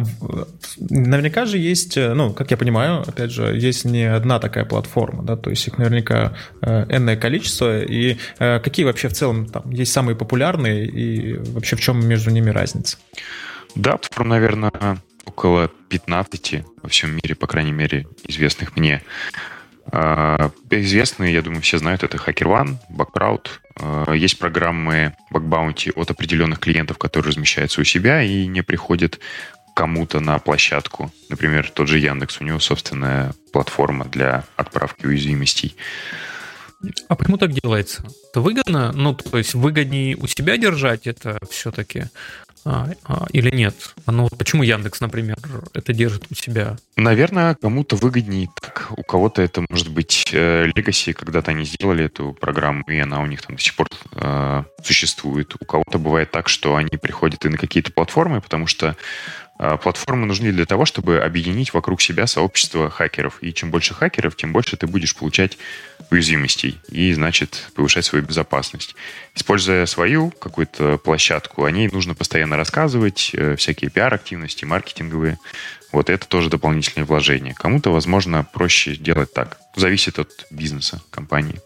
[0.78, 5.36] наверняка же есть, ну, как я понимаю, опять же, есть не одна такая платформа, да,
[5.36, 9.92] то есть их наверняка э, энное количество, и э, какие вообще в целом там есть
[9.92, 10.39] самые популярные,
[10.86, 12.98] и вообще в чем между ними разница?
[13.74, 19.02] Да, наверное, около 15 во всем мире, по крайней мере, известных мне.
[19.92, 23.48] А, известные, я думаю, все знают, это HackerOne, Backcrowd.
[23.76, 29.18] А, есть программы Bug от определенных клиентов, которые размещаются у себя и не приходят
[29.74, 31.10] кому-то на площадку.
[31.28, 35.74] Например, тот же Яндекс, у него собственная платформа для отправки уязвимостей.
[37.08, 38.04] А почему так делается?
[38.30, 38.92] Это выгодно?
[38.92, 42.04] Ну, то есть выгоднее у себя держать это все-таки?
[42.64, 43.94] А, а, или нет?
[44.04, 45.38] А ну, почему Яндекс, например,
[45.72, 46.76] это держит у себя?
[46.96, 48.92] Наверное, кому-то выгоднее так.
[48.96, 53.42] У кого-то это может быть Legacy, когда-то они сделали эту программу, и она у них
[53.42, 55.54] там до сих пор э, существует.
[55.58, 58.96] У кого-то бывает так, что они приходят и на какие-то платформы, потому что
[59.82, 63.38] платформы нужны для того, чтобы объединить вокруг себя сообщество хакеров.
[63.42, 65.58] И чем больше хакеров, тем больше ты будешь получать
[66.10, 68.94] уязвимостей и, значит, повышать свою безопасность.
[69.34, 75.38] Используя свою какую-то площадку, о ней нужно постоянно рассказывать, э, всякие пиар-активности, маркетинговые.
[75.92, 77.54] Вот это тоже дополнительное вложение.
[77.54, 79.58] Кому-то, возможно, проще делать так.
[79.76, 81.60] Зависит от бизнеса, компании.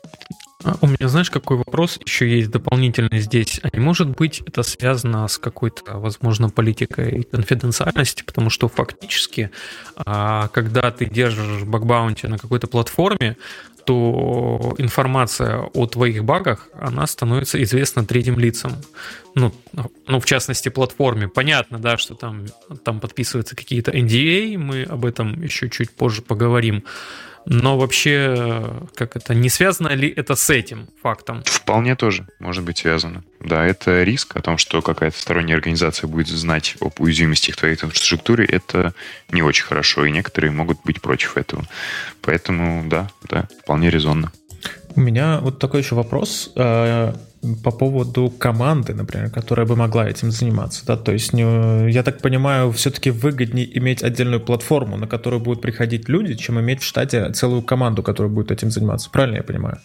[0.65, 3.61] А у меня, знаешь, какой вопрос еще есть дополнительный здесь?
[3.63, 8.23] А не может быть это связано с какой-то, возможно, политикой конфиденциальности?
[8.23, 9.51] Потому что фактически,
[9.97, 13.37] а, когда ты держишь бакбаунти на какой-то платформе,
[13.85, 18.73] то информация о твоих багах, она становится известна третьим лицам.
[19.35, 19.53] Ну,
[20.07, 21.29] ну, в частности, платформе.
[21.29, 22.47] Понятно, да, что там,
[22.83, 26.85] там подписываются какие-то NDA, мы об этом еще чуть позже поговорим.
[27.47, 31.43] Но вообще, как это, не связано ли это с этим фактом?
[31.45, 33.23] Вполне тоже может быть связано.
[33.41, 38.45] Да, это риск о том, что какая-то сторонняя организация будет знать об уязвимостях твоей инфраструктуре,
[38.47, 38.95] это
[39.31, 41.65] не очень хорошо, и некоторые могут быть против этого.
[42.23, 44.33] Поэтому, да, да, вполне резонно.
[44.97, 47.15] У меня вот такой еще вопрос э,
[47.63, 50.85] по поводу команды, например, которая бы могла этим заниматься.
[50.87, 50.97] Да?
[50.97, 56.35] То есть, я так понимаю, все-таки выгоднее иметь отдельную платформу, на которую будут приходить люди,
[56.35, 59.11] чем иметь в штате целую команду, которая будет этим заниматься.
[59.11, 59.79] Правильно я понимаю?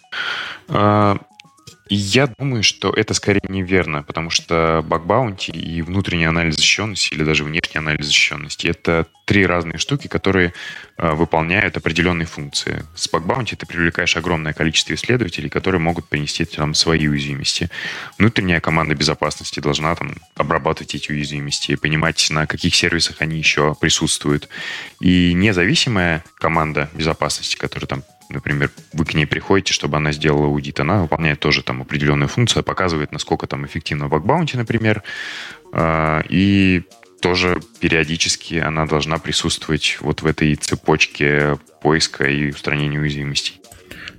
[1.90, 7.44] Я думаю, что это скорее неверно, потому что баг-баунти и внутренний анализ защищенности или даже
[7.44, 10.54] внешний анализ защищенности— это три разные штуки, которые
[10.98, 12.84] э, выполняют определенные функции.
[12.96, 17.70] С баг-баунти ты привлекаешь огромное количество исследователей, которые могут принести там свои уязвимости.
[18.18, 24.50] Внутренняя команда безопасности должна там обрабатывать эти уязвимости, понимать, на каких сервисах они еще присутствуют.
[25.00, 30.80] И независимая команда безопасности, которая там например, вы к ней приходите, чтобы она сделала аудит,
[30.80, 35.04] она выполняет тоже там определенную функцию, показывает, насколько там эффективно баг-баунти, например,
[35.74, 36.84] а, и
[37.22, 43.60] тоже периодически она должна присутствовать вот в этой цепочке поиска и устранения уязвимостей.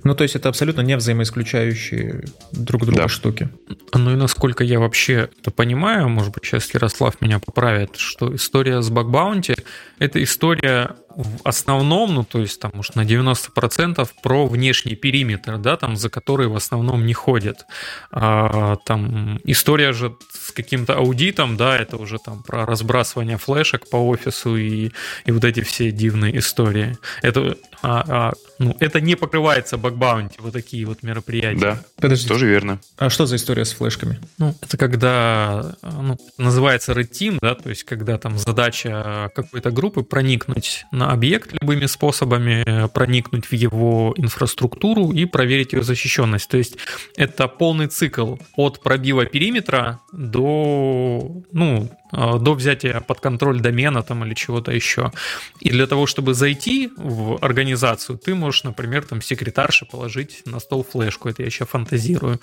[0.03, 3.07] Ну, то есть это абсолютно не взаимоисключающие друг друга да.
[3.07, 3.49] штуки.
[3.93, 8.81] Ну и насколько я вообще это понимаю, может быть, сейчас Ярослав меня поправит, что история
[8.81, 9.55] с багбаунти—
[9.99, 15.77] это история в основном, ну, то есть там, может, на 90% про внешний периметр, да,
[15.77, 17.65] там, за который в основном не ходят.
[18.11, 23.97] А, там история же с каким-то аудитом, да, это уже там про разбрасывание флешек по
[23.97, 24.91] офису и,
[25.25, 26.97] и вот эти все дивные истории.
[27.21, 31.59] Это, а, а, ну, это не покрывается бакбаунти, вот такие вот мероприятия.
[31.59, 32.27] Да, Подожди.
[32.27, 32.79] тоже верно.
[32.97, 34.19] А что за история с флешками?
[34.37, 40.03] Ну, это когда, ну, называется Red Team, да, то есть когда там задача какой-то группы
[40.03, 46.49] проникнуть на объект любыми способами, э, проникнуть в его инфраструктуру и проверить ее защищенность.
[46.49, 46.77] То есть
[47.17, 54.25] это полный цикл от пробива периметра до, ну, э, до взятия под контроль домена там
[54.25, 55.11] или чего-то еще.
[55.59, 60.83] И для того, чтобы зайти в организацию, ты можешь, например, там секретарше положить на стол
[60.83, 61.29] флешку.
[61.29, 62.39] Это я еще фантазирую.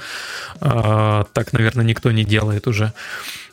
[0.60, 2.92] Э, так, наверное, никто не делает уже.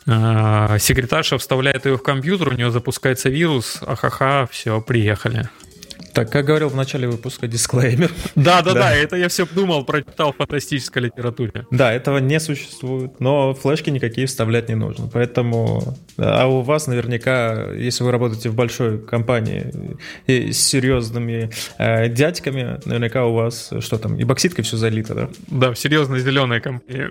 [0.08, 5.50] А, секретарша вставляет ее в компьютер, у нее запускается вирус, ахаха, все, приехали.
[6.16, 8.10] Так, как говорил в начале выпуска, дисклеймер.
[8.36, 11.66] Да, да, да, это я все думал, прочитал в фантастической литературе.
[11.72, 15.10] Да, этого не существует, но флешки никакие вставлять не нужно.
[15.12, 22.08] Поэтому, а у вас наверняка, если вы работаете в большой компании и с серьезными э,
[22.08, 25.30] дядьками, наверняка у вас, что там, и бокситкой все залито, да?
[25.48, 27.10] Да, в серьезной зеленой компании.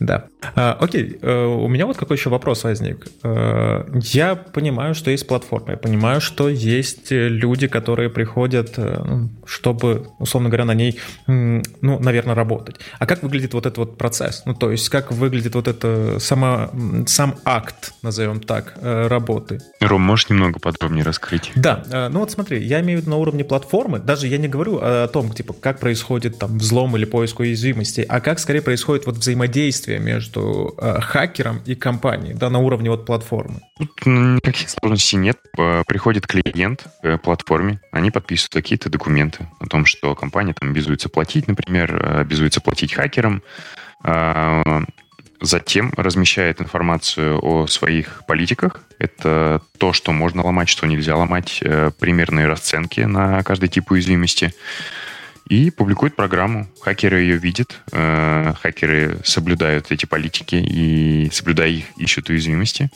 [0.00, 0.26] Да.
[0.56, 3.06] А, окей, э, у меня вот какой еще вопрос возник.
[3.22, 9.30] Э, я понимаю, что есть платформа, я понимаю, что есть люди, которые приходят, э, ну,
[9.46, 12.76] чтобы, условно говоря, на ней, ну, наверное, работать.
[12.98, 14.42] А как выглядит вот этот вот процесс?
[14.46, 16.70] Ну, то есть, как выглядит вот это сама,
[17.06, 19.60] сам акт, назовем так, работы?
[19.80, 21.52] Ром, можешь немного подробнее раскрыть?
[21.54, 24.78] Да, ну вот смотри, я имею в виду на уровне платформы, даже я не говорю
[24.80, 29.16] о том, типа, как происходит там взлом или поиск уязвимостей, а как скорее происходит вот
[29.16, 33.60] взаимодействие взаимодействие между э, хакером и компанией, да, на уровне вот платформы?
[33.78, 35.38] Тут никаких сложностей нет.
[35.86, 41.48] Приходит клиент к платформе, они подписывают какие-то документы о том, что компания там обязуется платить,
[41.48, 43.42] например, э, обязуется платить хакерам,
[45.40, 48.82] затем размещает информацию о своих политиках.
[48.98, 54.52] Это то, что можно ломать, что нельзя ломать, э, примерные расценки на каждый тип уязвимости
[55.48, 56.68] и публикует программу.
[56.80, 62.90] Хакеры ее видят, э, хакеры соблюдают эти политики и, соблюдая их, ищут уязвимости,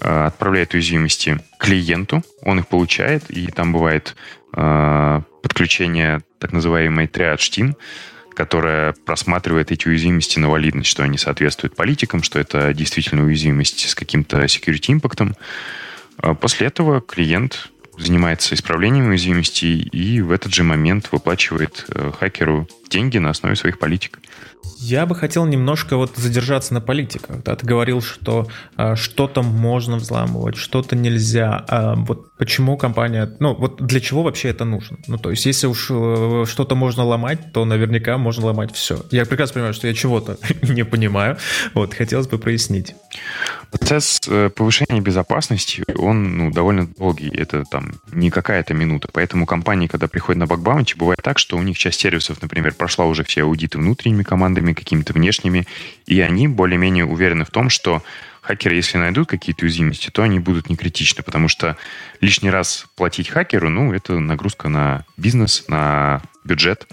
[0.00, 4.16] э, отправляют уязвимости клиенту, он их получает, и там бывает
[4.56, 7.74] э, подключение так называемой триадж Team,
[8.34, 13.94] которая просматривает эти уязвимости на валидность, что они соответствуют политикам, что это действительно уязвимость с
[13.94, 15.36] каким-то security импактом.
[16.40, 23.18] После этого клиент занимается исправлением уязвимостей и в этот же момент выплачивает э, хакеру деньги
[23.18, 24.18] на основе своих политик.
[24.78, 27.42] Я бы хотел немножко вот задержаться на политиках.
[27.42, 27.56] Да?
[27.56, 31.64] Ты говорил, что э, что-то можно взламывать, что-то нельзя.
[31.68, 33.30] А вот почему компания...
[33.38, 34.98] Ну, вот для чего вообще это нужно?
[35.06, 39.02] Ну, то есть, если уж э, что-то можно ломать, то наверняка можно ломать все.
[39.10, 41.36] Я прекрасно понимаю, что я чего-то не понимаю.
[41.74, 42.94] Вот, хотелось бы прояснить.
[43.70, 47.28] Процесс э, повышения безопасности, он ну, довольно долгий.
[47.28, 49.08] Это там не какая-то минута.
[49.12, 53.06] Поэтому компании, когда приходят на бакбаунти, бывает так, что у них часть сервисов, например, прошла
[53.06, 55.66] уже все аудиты внутренними командами, какими-то внешними,
[56.06, 58.02] и они более-менее уверены в том, что
[58.44, 61.76] хакеры, если найдут какие-то уязвимости, то они будут не критичны, потому что
[62.20, 66.86] лишний раз платить хакеру, ну, это нагрузка на бизнес, на бюджет.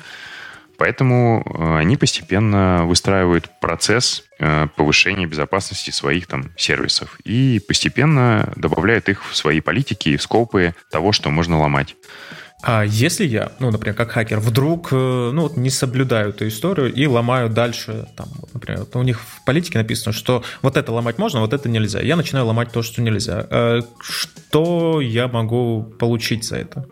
[0.77, 9.09] Поэтому э, они постепенно выстраивают процесс э, повышения безопасности своих там сервисов и постепенно добавляют
[9.09, 11.95] их в свои политики и в скопы того, что можно ломать.
[12.63, 16.93] А если я, ну, например, как хакер, вдруг э, ну, вот не соблюдаю эту историю
[16.93, 21.17] и ломаю дальше, там, вот, например, у них в политике написано, что вот это ломать
[21.17, 22.01] можно, вот это нельзя.
[22.01, 23.47] Я начинаю ломать то, что нельзя.
[23.99, 26.85] Что я могу получить за это?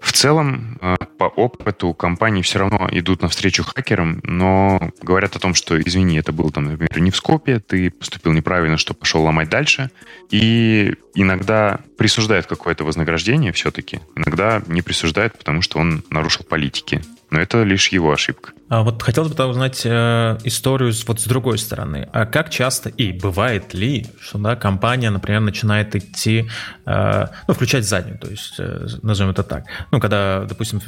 [0.00, 5.52] В целом, э, по опыту компании все равно идут навстречу хакерам, но говорят о том,
[5.54, 9.50] что, извини, это был, там, например, не в скопе, ты поступил неправильно, что пошел ломать
[9.50, 9.90] дальше.
[10.30, 17.40] И иногда присуждают какое-то вознаграждение все-таки, иногда не присуждают, потому что он нарушил политики но
[17.40, 18.52] это лишь его ошибка.
[18.68, 22.08] А вот хотелось бы узнать э, историю вот с другой стороны.
[22.12, 26.48] А как часто и бывает ли, что да, компания, например, начинает идти,
[26.86, 29.64] э, ну, включать заднюю, то есть э, назовем это так.
[29.90, 30.80] Ну, когда, допустим,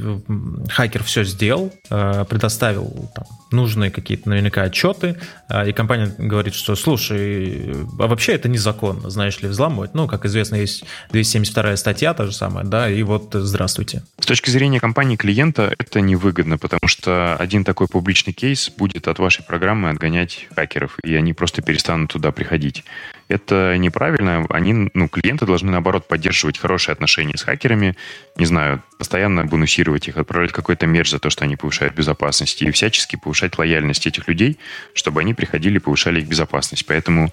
[0.71, 5.17] хакер все сделал, э, предоставил там, нужные какие-то наверняка отчеты,
[5.49, 9.95] э, и компания говорит, что, слушай, а вообще это незаконно, знаешь ли, взламывать.
[9.95, 14.03] Ну, как известно, есть 272 статья, та же самая, да, и вот здравствуйте.
[14.19, 18.71] С точки зрения компании клиента, это не вы выгодно, потому что один такой публичный кейс
[18.71, 22.85] будет от вашей программы отгонять хакеров, и они просто перестанут туда приходить.
[23.29, 24.47] Это неправильно.
[24.49, 27.97] Они, ну, клиенты должны, наоборот, поддерживать хорошие отношения с хакерами,
[28.37, 32.71] не знаю, постоянно бонусировать их, отправлять какой-то мерч за то, что они повышают безопасность, и
[32.71, 34.59] всячески повышать лояльность этих людей,
[34.95, 36.87] чтобы они приходили и повышали их безопасность.
[36.87, 37.31] Поэтому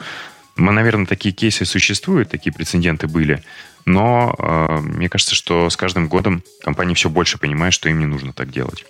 [0.60, 3.42] мы, наверное, такие кейсы существуют, такие прецеденты были,
[3.86, 8.06] но э, мне кажется, что с каждым годом компании все больше понимают, что им не
[8.06, 8.86] нужно так делать.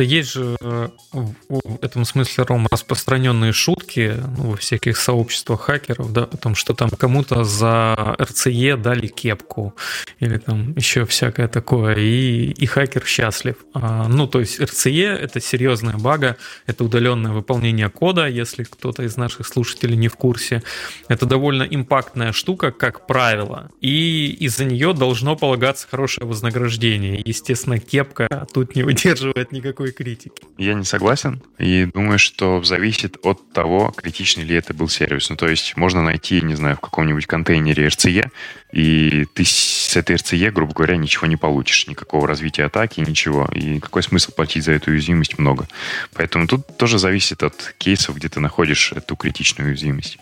[0.00, 6.10] Это есть же э, в этом смысле, Ром, распространенные шутки ну, во всяких сообществах хакеров,
[6.10, 9.74] да, о том, что там кому-то за РЦЕ дали кепку
[10.18, 13.56] или там еще всякое такое, и, и хакер счастлив.
[13.74, 19.18] А, ну, то есть РЦЕ— это серьезная бага, это удаленное выполнение кода, если кто-то из
[19.18, 20.62] наших слушателей не в курсе.
[21.08, 27.20] Это довольно импактная штука, как правило, и из-за нее должно полагаться хорошее вознаграждение.
[27.22, 30.42] Естественно, кепка тут не выдерживает никакой никакой критики.
[30.58, 35.30] Я не согласен и думаю, что зависит от того, критичный ли это был сервис.
[35.30, 38.30] Ну, то есть можно найти, не знаю, в каком-нибудь контейнере RCE,
[38.72, 43.48] и ты с этой RCE, грубо говоря, ничего не получишь, никакого развития атаки, ничего.
[43.54, 45.66] И какой смысл платить за эту уязвимость много.
[46.14, 50.18] Поэтому тут тоже зависит от кейсов, где ты находишь эту критичную уязвимость.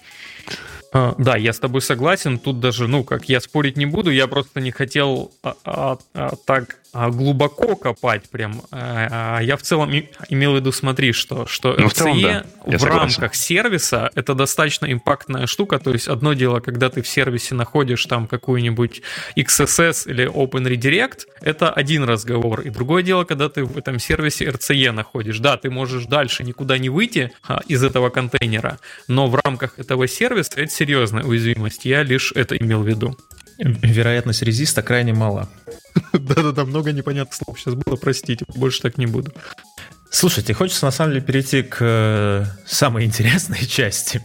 [0.90, 2.38] А, да, я с тобой согласен.
[2.38, 6.34] Тут даже, ну, как я спорить не буду, я просто не хотел а, а, а,
[6.46, 8.62] так глубоко копать прям.
[8.70, 9.92] А, а, я в целом
[10.28, 12.44] имел в виду, смотри, что, что ну, RCE в, целом, да.
[12.64, 15.78] в рамках сервиса это достаточно импактная штука.
[15.78, 19.02] То есть одно дело, когда ты в сервисе находишь там какую-нибудь
[19.36, 22.60] XSS или Open Redirect, это один разговор.
[22.62, 25.38] И другое дело, когда ты в этом сервисе RCE находишь.
[25.38, 27.32] Да, ты можешь дальше никуда не выйти
[27.66, 31.84] из этого контейнера, но в рамках этого сервиса это серьезная уязвимость.
[31.84, 33.16] Я лишь это имел в виду.
[33.58, 35.48] Вероятность резиста крайне мала.
[36.12, 39.32] Да-да-да, много непонятных слов сейчас было, простите, больше так не буду.
[40.10, 44.22] Слушайте, хочется на самом деле перейти к э, самой интересной части.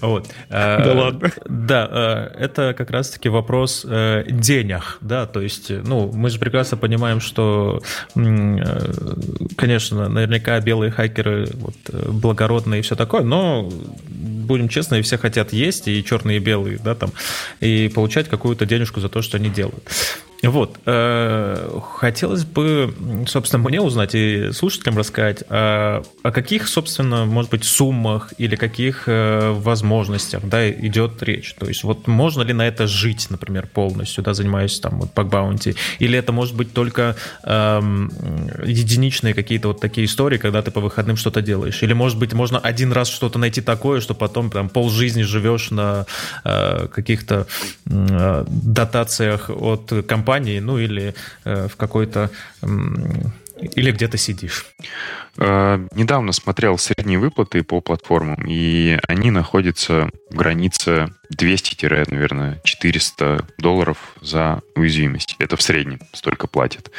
[0.00, 0.28] Вот.
[0.48, 1.32] Э, да ладно.
[1.46, 7.20] Да, э, это как раз-таки вопрос денег, да, то есть, ну, мы же прекрасно понимаем,
[7.20, 7.82] что,
[8.14, 11.76] конечно, наверняка белые хакеры вот,
[12.08, 13.70] благородные и все такое, но
[14.08, 17.10] будем честны, все хотят есть, и черные, и белые, да, там,
[17.60, 19.86] и получать какую-то денежку за то, что они делают.
[20.42, 20.78] Вот.
[20.86, 22.94] Э, хотелось бы,
[23.26, 29.04] собственно, мне узнать и слушателям рассказать, а, о каких, собственно, может быть, суммах или каких
[29.06, 31.54] э, возможностях да, идет речь.
[31.54, 35.74] То есть вот можно ли на это жить, например, полностью, да, занимаясь там вот баунти,
[35.98, 38.10] или это может быть только эм,
[38.64, 42.58] единичные какие-то вот такие истории, когда ты по выходным что-то делаешь, или может быть можно
[42.58, 46.06] один раз что-то найти такое, что потом там полжизни живешь на
[46.44, 47.46] э, каких-то
[47.86, 52.30] э, дотациях от компании компании, ну или э, в какой-то
[53.60, 54.66] или где-то сидишь.
[55.38, 63.46] Э, недавно смотрел средние выплаты по платформам, и они находятся в границе 200, наверное, 400
[63.58, 65.36] долларов за уязвимость.
[65.38, 66.90] Это в среднем столько платят.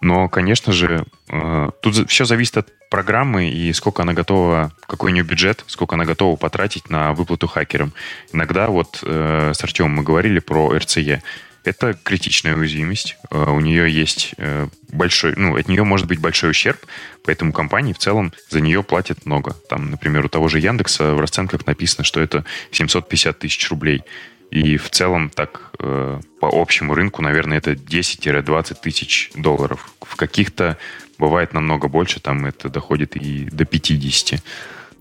[0.00, 5.14] Но, конечно же, э, тут все зависит от программы и сколько она готова, какой у
[5.14, 7.92] нее бюджет, сколько она готова потратить на выплату хакерам.
[8.32, 11.22] Иногда вот э, с Артемом мы говорили про RCE.
[11.64, 13.16] Это критичная уязвимость.
[13.30, 16.78] Э, у нее есть э, большой, ну, от нее может быть большой ущерб,
[17.24, 19.56] поэтому компании в целом за нее платят много.
[19.68, 24.02] Там, например, у того же Яндекса в расценках написано, что это 750 тысяч рублей.
[24.50, 29.94] И в целом так э, по общему рынку, наверное, это 10-20 тысяч долларов.
[30.00, 30.76] В каких-то
[31.16, 34.42] бывает намного больше, там это доходит и до 50.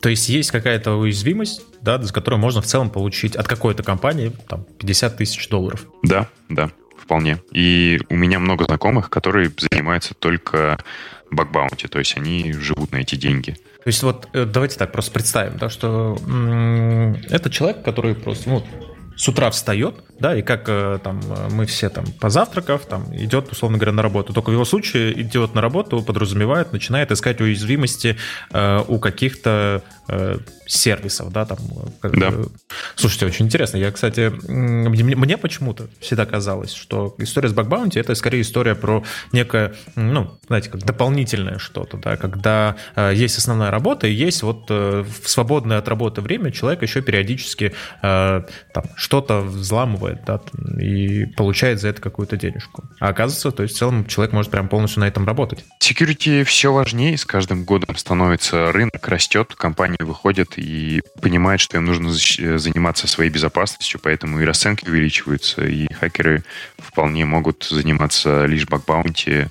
[0.02, 4.32] То есть есть какая-то уязвимость, да, за которую можно в целом получить от какой-то компании
[4.48, 5.86] там, 50 тысяч долларов.
[6.04, 7.38] Да, да, вполне.
[7.52, 10.80] И у меня много знакомых, которые занимаются только
[11.30, 13.52] бакбаунти, то есть они живут на эти деньги.
[13.52, 18.50] То есть вот э, давайте так просто представим, да, что м- это человек, который просто,
[18.50, 18.64] ну,
[19.22, 23.52] с утра встает, да, и как э, там э, мы все там позавтракав, там идет,
[23.52, 24.34] условно говоря, на работу.
[24.34, 28.18] Только в его случае идет на работу, подразумевает, начинает искать уязвимости
[28.52, 30.40] э, у каких-то э,
[30.72, 31.60] сервисов, да, там.
[32.00, 32.34] Как, да.
[32.96, 33.78] Слушайте, очень интересно.
[33.78, 39.04] Я, кстати, мне, мне почему-то всегда казалось, что история с бакбаунти это скорее история про
[39.34, 44.66] некое, ну, знаете, как дополнительное что-то, да, когда э, есть основная работа и есть вот
[44.70, 48.44] э, в свободное от работы время человек еще периодически э,
[48.74, 50.40] там что-то взламывает, да,
[50.82, 52.86] и получает за это какую-то денежку.
[53.02, 55.66] А оказывается, то есть в целом человек может прям полностью на этом работать.
[55.84, 61.88] Security все важнее, с каждым годом становится рынок растет, компании выходят и понимают, что им
[61.88, 66.46] нужно заниматься своей безопасностью, поэтому и расценки увеличиваются, и хакеры
[66.78, 69.48] вполне могут заниматься лишь бакбаунти,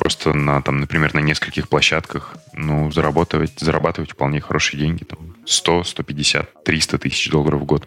[0.00, 5.84] просто на, там, например, на нескольких площадках, ну, зарабатывать, зарабатывать вполне хорошие деньги, там, 100,
[5.84, 7.86] 150, 300 тысяч долларов в год.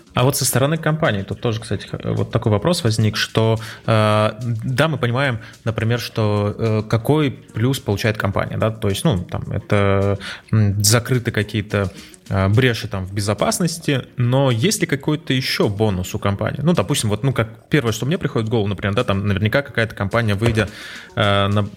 [0.13, 4.87] А вот со стороны компании, тут тоже, кстати, вот такой вопрос возник, что э, да,
[4.87, 10.17] мы понимаем, например, что э, какой плюс получает компания, да, то есть, ну, там, это
[10.51, 11.91] закрыты какие-то
[12.29, 16.59] э, бреши там в безопасности, но есть ли какой-то еще бонус у компании?
[16.61, 19.61] Ну, допустим, вот, ну, как первое, что мне приходит в голову, например, да, там наверняка
[19.61, 20.67] какая-то компания, выйдя,
[21.15, 21.67] э, на,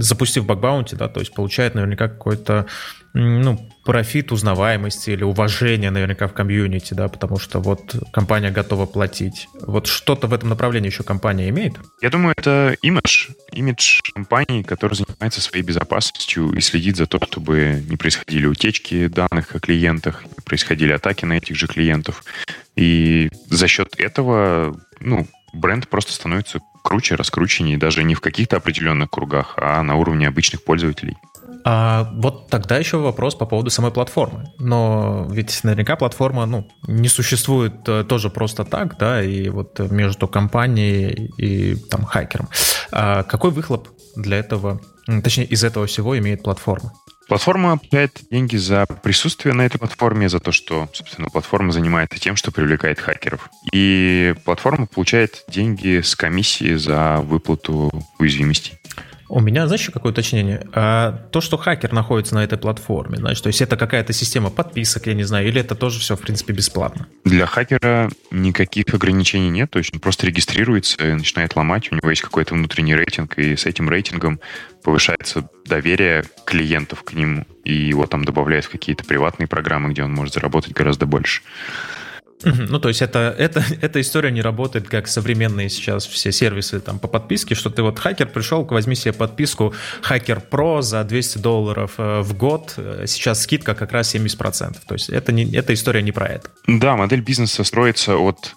[0.00, 2.66] запустив бакбаунти, да, то есть получает наверняка какой-то
[3.14, 7.71] ну, профит узнаваемости или уважение наверняка в комьюнити, да, потому что вот
[8.12, 9.48] компания готова платить.
[9.60, 11.74] Вот что-то в этом направлении еще компания имеет?
[12.00, 13.30] Я думаю, это имидж.
[13.52, 19.54] Имидж компании, которая занимается своей безопасностью и следит за то, чтобы не происходили утечки данных
[19.54, 22.24] о клиентах, не происходили атаки на этих же клиентов.
[22.76, 29.10] И за счет этого, ну, бренд просто становится круче, раскрученнее, даже не в каких-то определенных
[29.10, 31.16] кругах, а на уровне обычных пользователей.
[31.64, 34.52] А вот тогда еще вопрос по поводу самой платформы.
[34.58, 40.28] Но ведь наверняка платформа ну, не существует э, тоже просто так, да, и вот между
[40.28, 42.48] компанией и там хакером.
[42.90, 44.80] А какой выхлоп для этого,
[45.22, 46.92] точнее, из этого всего имеет платформа?
[47.28, 52.36] Платформа получает деньги за присутствие на этой платформе, за то, что, собственно, платформа занимается тем,
[52.36, 53.48] что привлекает хакеров.
[53.72, 58.74] И платформа получает деньги с комиссии за выплату уязвимостей.
[59.32, 60.66] У меня, знаешь, какое уточнение?
[60.74, 65.06] А, то, что хакер находится на этой платформе, значит, то есть это какая-то система подписок,
[65.06, 67.06] я не знаю, или это тоже все, в принципе, бесплатно?
[67.24, 72.10] Для хакера никаких ограничений нет, то есть он просто регистрируется и начинает ломать, у него
[72.10, 74.38] есть какой-то внутренний рейтинг, и с этим рейтингом
[74.82, 80.12] повышается доверие клиентов к нему, и его там добавляют в какие-то приватные программы, где он
[80.12, 81.40] может заработать гораздо больше.
[82.44, 86.98] Ну, то есть это, это, эта история не работает, как современные сейчас все сервисы там
[86.98, 91.94] по подписке, что ты вот хакер пришел, возьми себе подписку Хакер Pro за 200 долларов
[91.98, 94.76] э, в год, э, сейчас скидка как раз 70%.
[94.86, 96.48] То есть это не, эта история не про это.
[96.66, 98.54] Да, модель бизнеса строится от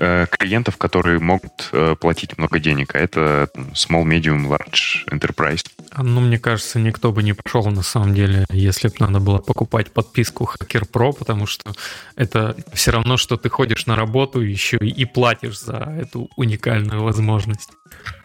[0.00, 5.66] Э, клиентов, которые могут э, платить много денег, а это small, medium, large enterprise.
[5.96, 9.90] Ну, мне кажется, никто бы не пошел на самом деле, если бы надо было покупать
[9.90, 11.72] подписку Hacker Pro, потому что
[12.14, 17.70] это все равно, что ты ходишь на работу еще и платишь за эту уникальную возможность.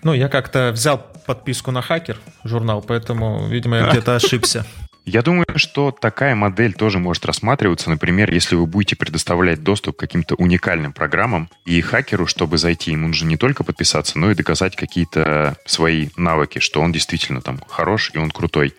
[0.03, 4.63] Ну, я как-то взял подписку на Хакер журнал, поэтому, видимо, я где-то ошибся.
[5.05, 9.99] Я думаю, что такая модель тоже может рассматриваться, например, если вы будете предоставлять доступ к
[9.99, 14.77] каким-то уникальным программам, и хакеру, чтобы зайти, ему нужно не только подписаться, но и доказать
[14.77, 18.75] какие-то свои навыки, что он действительно там хорош и он крутой.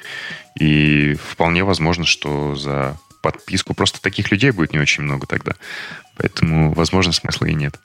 [0.59, 5.55] И вполне возможно, что за подписку просто таких людей будет не очень много тогда.
[6.17, 7.79] Поэтому, возможно, смысла и нет.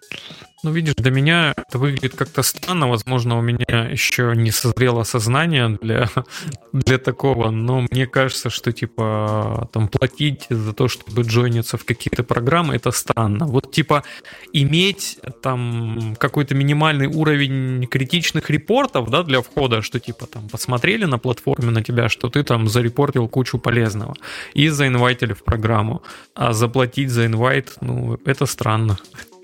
[0.61, 2.89] Ну, видишь, для меня это выглядит как-то странно.
[2.89, 6.09] Возможно, у меня еще не созрело сознание для,
[6.73, 12.23] для такого, но мне кажется, что, типа, там, платить за то, чтобы джойниться в какие-то
[12.23, 13.45] программы, это странно.
[13.45, 14.03] Вот, типа,
[14.51, 21.19] иметь там какой-то минимальный уровень критичных репортов, да, для входа, что, типа, там, посмотрели на
[21.19, 24.15] платформе на тебя, что ты там зарепортил кучу полезного
[24.53, 26.03] и заинвайтили в программу.
[26.35, 28.97] А заплатить за инвайт, ну, это странно.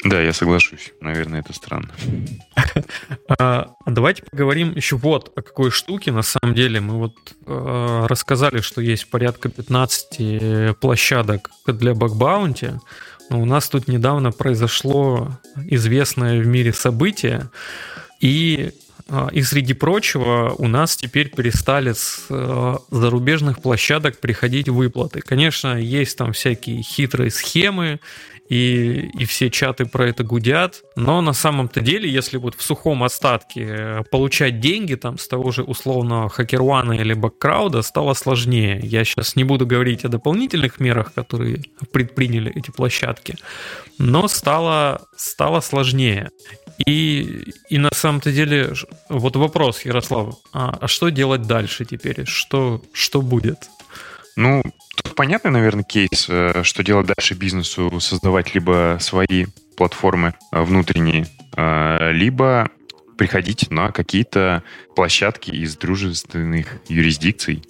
[0.06, 0.93] Да, я соглашусь.
[1.01, 1.89] Наверное, это странно.
[3.28, 6.12] А, давайте поговорим еще вот о какой штуке.
[6.12, 12.74] На самом деле мы вот а, рассказали, что есть порядка 15 площадок для бакбаунти.
[13.30, 17.49] Но у нас тут недавно произошло известное в мире событие.
[18.20, 18.72] И
[19.32, 22.26] и среди прочего у нас теперь перестали с
[22.89, 25.22] зарубежных площадок приходить выплаты.
[25.22, 27.99] Конечно, есть там всякие хитрые схемы,
[28.49, 30.84] и, и все чаты про это гудят.
[30.95, 35.51] Но на самом-то деле, если вот в сухом остатке э, получать деньги там с того
[35.51, 38.80] же условного хакервана или бэккрауда стало сложнее.
[38.84, 43.36] Я сейчас не буду говорить о дополнительных мерах, которые предприняли эти площадки,
[43.97, 46.30] но стало, стало сложнее.
[46.86, 48.74] И, и на самом-то деле,
[49.10, 52.26] вот вопрос, Ярослав, а, а что делать дальше теперь?
[52.26, 53.70] Что, что будет?
[54.36, 54.64] Ну,
[54.96, 59.46] тут понятный, наверное, кейс, э, что делать дальше бизнесу, создавать либо свои
[59.78, 62.70] платформы э, внутренние, э, либо
[63.18, 64.64] приходить на какие-то
[64.96, 67.64] площадки из дружественных юрисдикций.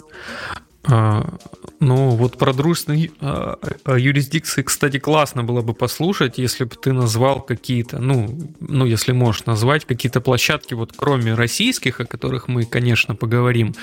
[0.87, 1.37] А,
[1.79, 6.93] ну, вот про дружественные а, а, юрисдикции, кстати, классно было бы послушать, если бы ты
[6.93, 12.65] назвал какие-то, ну, ну, если можешь назвать какие-то площадки, вот кроме российских, о которых мы,
[12.65, 13.75] конечно, поговорим,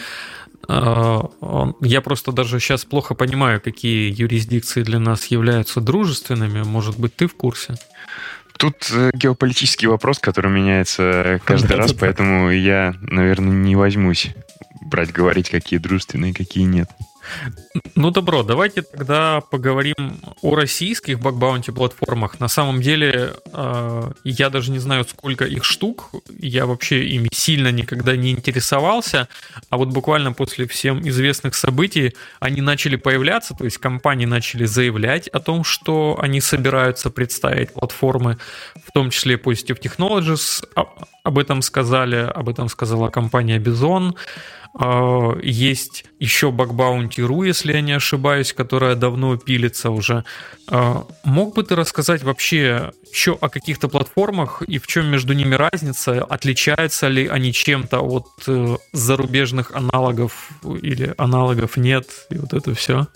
[0.69, 6.63] я просто даже сейчас плохо понимаю, какие юрисдикции для нас являются дружественными.
[6.63, 7.75] Может быть, ты в курсе?
[8.59, 14.31] Тут э, геополитический вопрос, который меняется каждый раз, поэтому я, наверное, не возьмусь
[14.93, 16.89] брать, говорить, какие дружественные, какие нет.
[17.95, 19.95] Ну добро, давайте тогда поговорим
[20.43, 22.41] о российских бакбаунти платформах.
[22.41, 26.11] На самом деле, э, я даже не знаю, сколько их штук.
[26.39, 29.29] Я вообще ими сильно никогда не интересовался.
[29.71, 35.29] А вот буквально после всем известных событий они начали появляться, то есть компании начали заявлять
[35.29, 38.39] о том, что они собираются представить платформы,
[38.85, 40.65] в том числе Positive Technologies
[41.23, 44.17] об этом сказали, об этом сказала компания Bizon.
[44.79, 50.25] А, есть еще Bug если я не ошибаюсь, которая давно пилится уже.
[50.69, 55.55] А, мог бы ты рассказать вообще еще о каких-то платформах и в чем между ними
[55.55, 56.25] разница?
[56.25, 62.07] Отличаются ли они чем-то от э, зарубежных аналогов или аналогов нет?
[62.31, 63.09] И вот это все.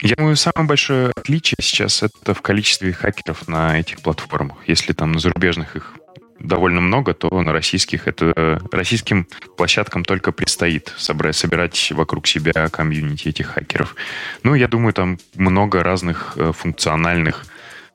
[0.00, 4.58] Я думаю, самое большое отличие сейчас это в количестве хакеров на этих платформах.
[4.68, 5.94] Если там на зарубежных их
[6.38, 9.26] довольно много, то на российских это российским
[9.56, 13.96] площадкам только предстоит собрать, собирать вокруг себя комьюнити этих хакеров.
[14.42, 17.44] Ну, я думаю, там много разных э, функциональных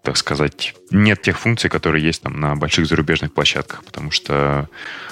[0.04, 4.68] так сказать, нет тех функций, которые есть там на больших зарубежных площадках, потому что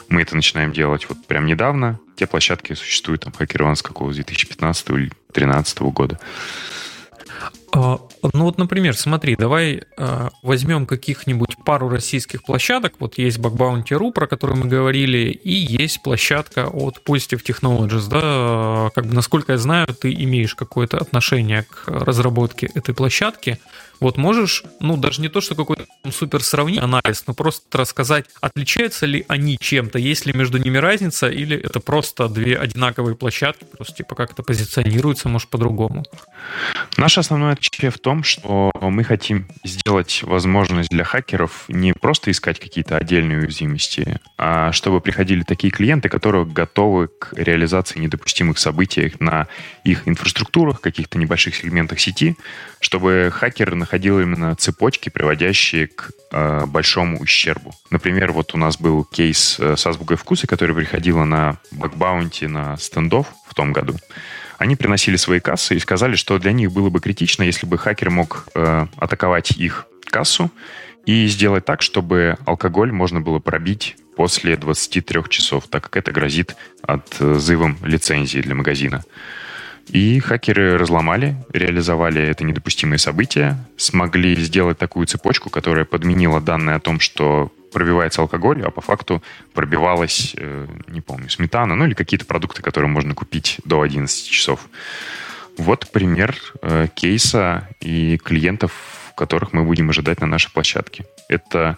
[0.09, 1.97] мы это начинаем делать вот прям недавно.
[2.17, 6.19] Те площадки существуют, там, HackerOne с какого, с 2015 или 2013 года.
[7.73, 7.99] А,
[8.33, 12.95] ну вот, например, смотри, давай э, возьмем каких-нибудь пару российских площадок.
[12.99, 18.09] Вот есть Bugbounty.ru, про который мы говорили, и есть площадка от Positive Technologies.
[18.09, 18.91] Да?
[18.93, 23.59] Как бы, насколько я знаю, ты имеешь какое-то отношение к разработке этой площадки.
[24.01, 29.05] Вот можешь, ну, даже не то, что какой-то супер сравнить анализ, но просто рассказать, отличаются
[29.05, 33.97] ли они чем-то, есть ли между ними разница, или это просто две одинаковые площадки, просто
[33.97, 36.03] типа как это позиционируется, может, по-другому?
[36.97, 42.59] Наше основное отличие в том, что мы хотим сделать возможность для хакеров не просто искать
[42.59, 49.47] какие-то отдельные уязвимости, а чтобы приходили такие клиенты, которые готовы к реализации недопустимых событий на
[49.83, 52.35] их инфраструктурах, каких-то небольших сегментах сети,
[52.79, 57.73] чтобы хакер находил именно цепочки, приводящие к э, большому ущербу.
[57.89, 62.77] Например, вот у нас был кейс э, с азбукой вкуса, который приходила на бакбаунти на
[62.77, 63.95] стендов в том году.
[64.57, 68.09] Они приносили свои кассы и сказали, что для них было бы критично, если бы хакер
[68.09, 70.49] мог э, атаковать их кассу
[71.05, 76.55] и сделать так, чтобы алкоголь можно было пробить после 23 часов, так как это грозит
[76.81, 79.03] отзывом лицензии для магазина.
[79.91, 86.79] И хакеры разломали, реализовали это недопустимое событие, смогли сделать такую цепочку, которая подменила данные о
[86.79, 89.21] том, что пробивается алкоголь, а по факту
[89.53, 94.69] пробивалась, э, не помню, сметана, ну или какие-то продукты, которые можно купить до 11 часов.
[95.57, 98.71] Вот пример э, кейса и клиентов,
[99.15, 101.05] которых мы будем ожидать на нашей площадке.
[101.27, 101.77] Это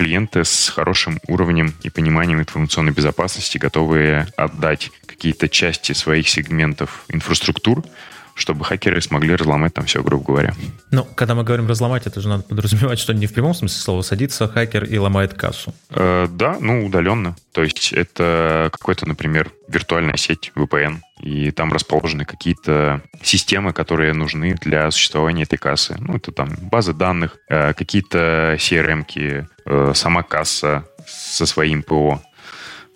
[0.00, 7.84] клиенты с хорошим уровнем и пониманием информационной безопасности, готовые отдать какие-то части своих сегментов инфраструктур,
[8.40, 10.54] чтобы хакеры смогли разломать там все, грубо говоря.
[10.90, 14.02] Ну, когда мы говорим разломать, это же надо подразумевать, что не в прямом смысле слова
[14.02, 15.74] садится хакер и ломает кассу.
[15.90, 17.36] Э, да, ну, удаленно.
[17.52, 24.54] То есть это какой-то, например, виртуальная сеть VPN, и там расположены какие-то системы, которые нужны
[24.60, 25.96] для существования этой кассы.
[26.00, 32.22] Ну, это там базы данных, э, какие-то CRM-ки, э, сама касса со своим ПО.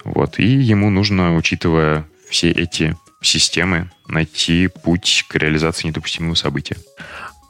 [0.05, 0.39] Вот.
[0.39, 6.77] И ему нужно, учитывая все эти системы, найти путь к реализации недопустимого события.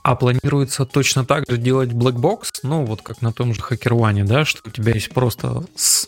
[0.05, 4.45] А планируется точно так же делать blackbox, ну вот как на том же HackerOne, да,
[4.45, 5.65] что у тебя есть просто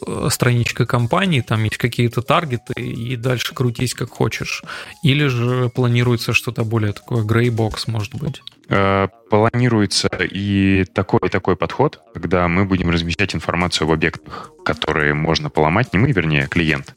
[0.06, 4.62] э, страничка компании, там есть какие-то таргеты, и дальше крутись как хочешь.
[5.02, 8.42] Или же планируется что-то более такое greybox, может быть?
[8.68, 15.14] Э, планируется и такой, и такой подход, когда мы будем размещать информацию в объектах, которые
[15.14, 16.94] можно поломать, не мы, вернее, клиент,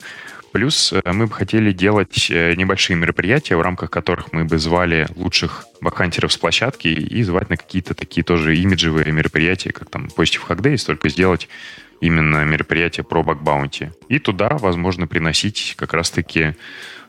[0.51, 5.07] Плюс э, мы бы хотели делать э, небольшие мероприятия, в рамках которых мы бы звали
[5.15, 10.41] лучших бакхантеров с площадки и звать на какие-то такие тоже имиджевые мероприятия, как там Positive
[10.47, 11.47] Hack Days, только сделать
[12.01, 13.91] именно мероприятие про бакбаунти.
[14.07, 16.55] И туда, возможно, приносить как раз-таки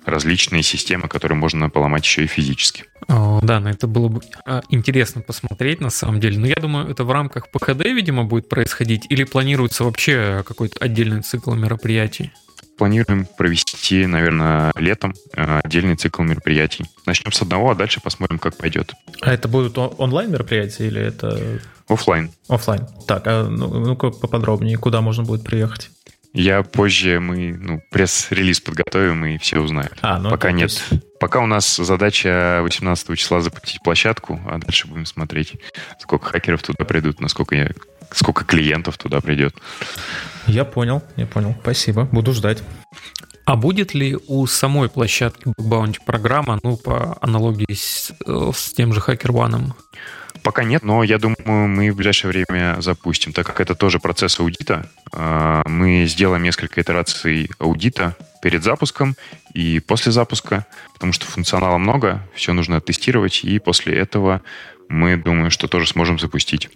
[0.05, 2.85] различные системы, которые можно поломать еще и физически.
[3.09, 6.39] О, да, на это было бы а, интересно посмотреть на самом деле.
[6.39, 11.23] Но я думаю, это в рамках ПХД, видимо, будет происходить или планируется вообще какой-то отдельный
[11.23, 12.33] цикл мероприятий?
[12.81, 16.87] Планируем провести, наверное, летом э, отдельный цикл мероприятий.
[17.05, 18.95] Начнем с одного, а дальше посмотрим, как пойдет.
[19.21, 21.61] А это будут онлайн мероприятия или это...
[21.89, 22.31] Оффлайн.
[22.49, 22.87] Оффлайн.
[23.07, 25.91] Так, а ну, ну-ка поподробнее, куда можно будет приехать?
[26.33, 29.91] Я позже, мы ну, пресс-релиз подготовим и все узнаем.
[30.01, 30.71] А, ну, Пока нет.
[30.71, 31.05] Есть...
[31.19, 35.55] Пока у нас задача 18 числа запустить площадку, а дальше будем смотреть,
[35.99, 37.71] сколько хакеров туда придут, насколько я,
[38.13, 39.55] сколько клиентов туда придет.
[40.47, 41.57] Я понял, я понял.
[41.61, 42.63] Спасибо, буду ждать.
[43.45, 49.01] А будет ли у самой площадки Bounty программа, ну, по аналогии с, с тем же
[49.01, 49.73] HackerOne?
[50.43, 54.41] Пока нет, но я думаю, мы в ближайшее время запустим, так как это тоже процесс
[54.41, 54.91] аудита.
[55.13, 59.17] А, мы сделаем несколько итераций аудита перед запуском
[59.53, 64.41] и после запуска, потому что функционала много, все нужно тестировать, и после этого
[64.89, 66.71] мы думаю, что тоже сможем запустить.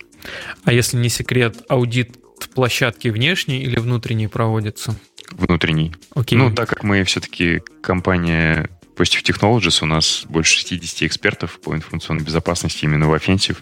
[0.65, 2.17] А если не секрет, аудит
[2.55, 4.95] площадки внешней или внутренней проводится?
[5.33, 5.95] Внутренний.
[6.15, 6.39] Окей.
[6.39, 12.23] Ну, так как мы все-таки компания Positive Technologies, у нас больше 60 экспертов по информационной
[12.23, 13.57] безопасности именно в Offensive.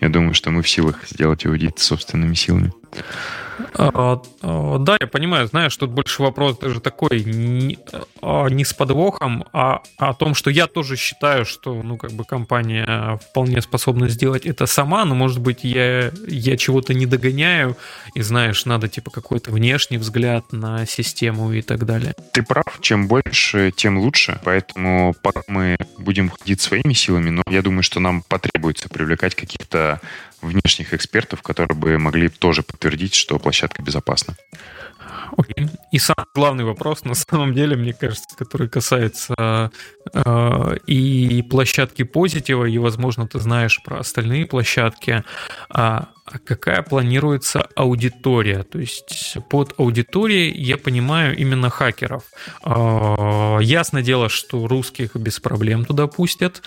[0.00, 2.72] Я думаю, что мы в силах сделать аудит собственными силами.
[3.74, 7.78] А, а, да, я понимаю, знаешь, тут больше вопрос даже такой не,
[8.20, 13.18] а, с подвохом, а о том, что я тоже считаю, что, ну, как бы компания
[13.30, 17.76] вполне способна сделать это сама, но, может быть, я, я чего-то не догоняю,
[18.14, 22.14] и, знаешь, надо, типа, какой-то внешний взгляд на систему и так далее.
[22.32, 27.62] Ты прав, чем больше, тем лучше, поэтому пока мы будем ходить своими силами, но я
[27.62, 30.00] думаю, что нам потребуется привлекать каких-то
[30.42, 34.36] внешних экспертов, которые бы могли тоже подтвердить, что площадка безопасна.
[35.36, 35.68] Окей.
[35.90, 39.70] И самый главный вопрос, на самом деле, мне кажется, который касается
[40.12, 45.24] э, и площадки позитива, и, возможно, ты знаешь про остальные площадки.
[45.68, 48.62] А, а какая планируется аудитория?
[48.62, 52.24] То есть под аудиторией я понимаю именно хакеров.
[52.64, 56.62] Э, ясно дело, что русских без проблем туда пустят.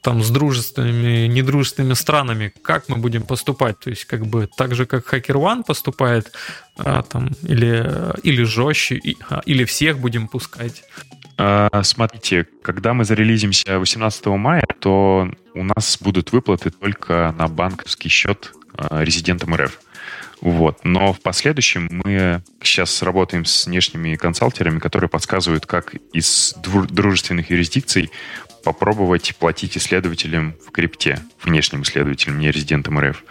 [0.00, 3.78] Там с дружественными, недружественными странами как мы будем поступать?
[3.80, 6.32] То есть как бы так же, как Hacker One поступает,
[6.76, 7.86] а, там, или,
[8.22, 10.84] или жестче, а, или всех будем пускать?
[11.36, 18.08] А, смотрите, когда мы зарелизимся 18 мая, то у нас будут выплаты только на банковский
[18.08, 18.52] счет
[18.90, 19.78] резидентам РФ.
[20.40, 20.80] Вот.
[20.82, 28.10] Но в последующем мы сейчас работаем с внешними консалтерами, которые подсказывают, как из дружественных юрисдикций
[28.62, 33.24] попробовать платить исследователям в крипте, внешним исследователям, не резидентам РФ.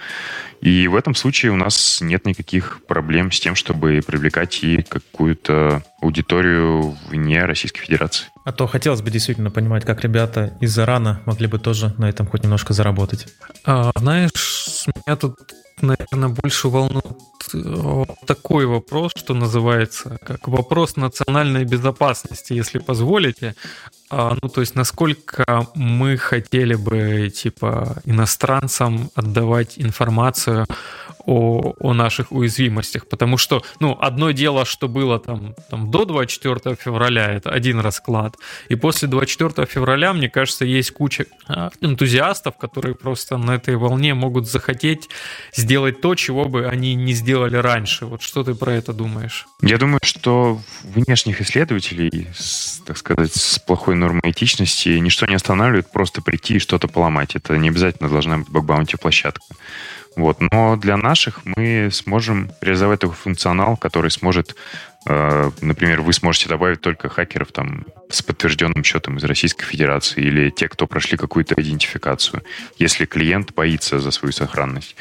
[0.61, 5.83] И в этом случае у нас нет никаких проблем с тем, чтобы привлекать и какую-то
[6.01, 8.27] аудиторию вне Российской Федерации.
[8.45, 12.27] А то хотелось бы действительно понимать, как ребята из Ирана могли бы тоже на этом
[12.27, 13.27] хоть немножко заработать.
[13.65, 15.35] А, знаешь, меня тут,
[15.81, 17.05] наверное, больше волнует
[17.53, 23.55] э, такой вопрос, что называется, как вопрос национальной безопасности, если позволите.
[24.09, 30.65] А, ну, то есть, насколько мы хотели бы, типа, иностранцам отдавать информацию
[31.25, 36.75] о, о наших уязвимостях, потому что, ну, одно дело, что было там, там до 24
[36.75, 38.35] февраля, это один расклад,
[38.69, 44.13] и после 24 февраля, мне кажется, есть куча а, энтузиастов, которые просто на этой волне
[44.13, 45.09] могут захотеть
[45.53, 48.05] сделать то, чего бы они не сделали раньше.
[48.05, 49.47] Вот что ты про это думаешь?
[49.61, 52.27] Я думаю, что внешних исследователей,
[52.85, 57.35] так сказать, с плохой нормой этичности ничто не останавливает просто прийти и что-то поломать.
[57.35, 59.45] Это не обязательно должна быть бакбаунти площадка.
[60.15, 60.41] Вот.
[60.41, 64.55] Но для наших мы сможем реализовать такой функционал, который сможет,
[65.05, 70.49] э, например, вы сможете добавить только хакеров там, с подтвержденным счетом из Российской Федерации или
[70.49, 72.43] те, кто прошли какую-то идентификацию,
[72.79, 74.95] если клиент боится за свою сохранность.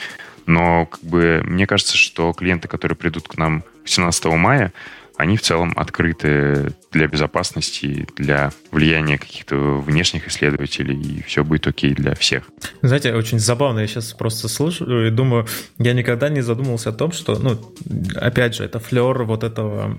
[0.47, 4.73] Но как бы, мне кажется, что клиенты, которые придут к нам 17 мая,
[5.21, 11.95] они в целом открыты для безопасности, для влияния каких-то внешних исследователей, и все будет окей
[11.95, 12.45] для всех.
[12.83, 15.47] Знаете, очень забавно, я сейчас просто слушаю и думаю,
[15.79, 17.59] я никогда не задумывался о том, что, ну,
[18.17, 19.97] опять же, это флер вот этого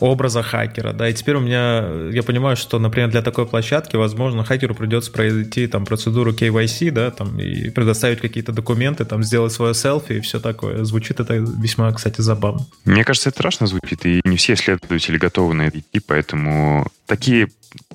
[0.00, 4.44] образа хакера, да, и теперь у меня, я понимаю, что, например, для такой площадки, возможно,
[4.44, 9.74] хакеру придется пройти там процедуру KYC, да, там, и предоставить какие-то документы, там, сделать свое
[9.74, 10.84] селфи и все такое.
[10.84, 12.66] Звучит это весьма, кстати, забавно.
[12.84, 17.48] Мне кажется, это страшно звучит, и не все исследователи готовы на это идти, поэтому такие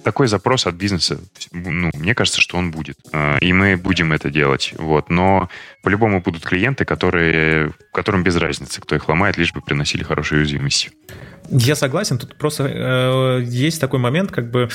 [0.03, 1.19] такой запрос от бизнеса,
[1.51, 2.97] ну, мне кажется, что он будет.
[3.11, 4.73] А, и мы будем это делать.
[4.77, 5.09] Вот.
[5.09, 5.49] Но
[5.83, 10.91] по-любому будут клиенты, которые, которым без разницы, кто их ломает, лишь бы приносили хорошие уязвимости.
[11.51, 14.69] Я согласен, тут просто э, есть такой момент, как бы,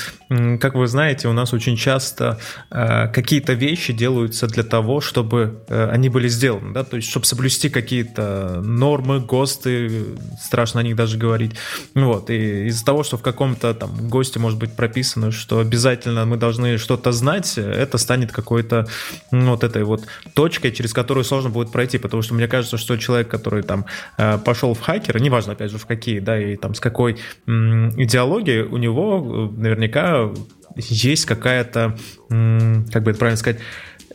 [0.59, 5.89] как вы знаете, у нас очень часто э, какие-то вещи делаются для того, чтобы э,
[5.89, 10.05] они были сделаны, да, то есть, чтобы соблюсти какие-то нормы, ГОСТы,
[10.41, 11.53] страшно о них даже говорить,
[11.93, 16.35] вот, и из-за того, что в каком-то там ГОСТе может быть прописано, что обязательно мы
[16.35, 18.87] должны что-то знать, это станет какой-то,
[19.31, 20.03] ну, вот этой вот
[20.33, 23.85] точкой, через которую сложно будет пройти, потому что мне кажется, что человек, который там
[24.17, 28.63] э, пошел в хакера, неважно, опять же, в какие, да, и там с какой идеологией,
[28.63, 30.31] у него э, наверняка
[30.75, 31.95] есть какая-то,
[32.27, 33.59] как бы это правильно сказать,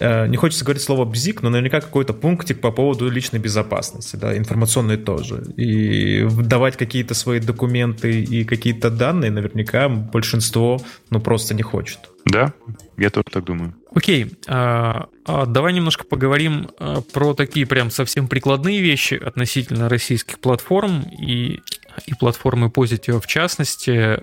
[0.01, 4.36] э, не хочется говорить слово бзик, но наверняка какой-то пунктик по поводу личной безопасности, да,
[4.36, 5.44] информационной тоже.
[5.57, 10.80] И давать какие-то свои документы и какие-то данные наверняка большинство,
[11.11, 12.01] ну, просто не хочет.
[12.26, 12.53] Да,
[12.98, 13.74] я тоже так думаю.
[13.94, 20.38] Окей, а, а давай немножко поговорим а, про такие прям совсем прикладные вещи относительно российских
[20.38, 21.61] платформ и,
[22.07, 24.20] и платформы Positive в частности.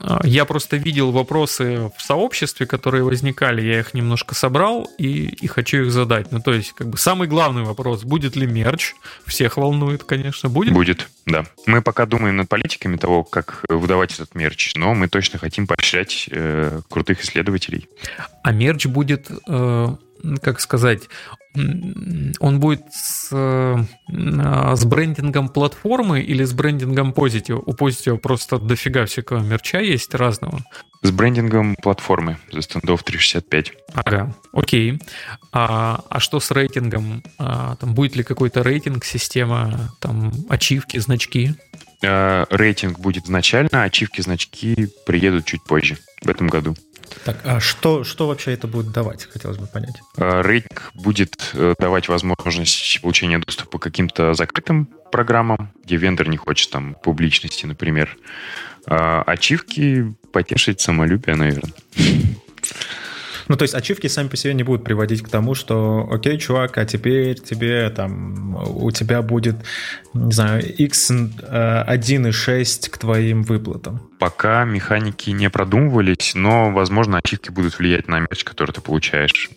[0.00, 5.46] А, я просто видел вопросы в сообществе, которые возникали, я их немножко собрал и, и
[5.46, 6.32] хочу их задать.
[6.32, 8.94] Ну, то есть, как бы самый главный вопрос, будет ли мерч?
[9.26, 10.74] Всех волнует, конечно, будет?
[10.74, 11.44] Будет, да.
[11.66, 16.28] Мы пока думаем над политиками того, как выдавать этот мерч, но мы точно хотим поощрять
[16.30, 17.88] э, крутых исследователей.
[18.42, 19.96] А мерч будет, э,
[20.42, 21.08] как сказать,
[21.54, 23.76] он будет с, э,
[24.76, 27.62] с брендингом платформы или с брендингом Positive?
[27.64, 30.60] У Positive просто дофига всякого мерча есть разного.
[31.02, 33.72] С брендингом платформы за стендов 365.
[33.94, 35.00] Ага, окей.
[35.52, 37.22] А, а что с рейтингом?
[37.38, 41.54] А, там будет ли какой-то рейтинг, система, там, ачивки, значки?
[42.04, 46.74] А, рейтинг будет изначально, ачивки, значки приедут чуть позже, в этом году.
[47.24, 49.96] Так, а что, что вообще это будет давать, хотелось бы понять?
[50.16, 56.36] А, рейтинг будет э, давать возможность получения доступа к каким-то закрытым программам, где вендор не
[56.36, 58.16] хочет там публичности, например.
[58.86, 61.72] А ачивки потешить самолюбие, наверное.
[63.48, 66.78] Ну, то есть ачивки сами по себе не будут приводить к тому, что, окей, чувак,
[66.78, 69.56] а теперь тебе там, у тебя будет,
[70.14, 74.00] не знаю, x1,6 к твоим выплатам.
[74.18, 79.50] Пока механики не продумывались, но, возможно, ачивки будут влиять на мерч, который ты получаешь.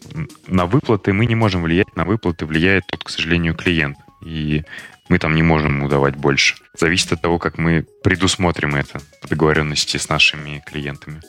[0.47, 3.97] На выплаты мы не можем влиять, на выплаты влияет тут, к сожалению, клиент.
[4.21, 4.63] И
[5.09, 6.55] мы там не можем ему давать больше.
[6.77, 11.21] Зависит от того, как мы предусмотрим это по договоренности с нашими клиентами.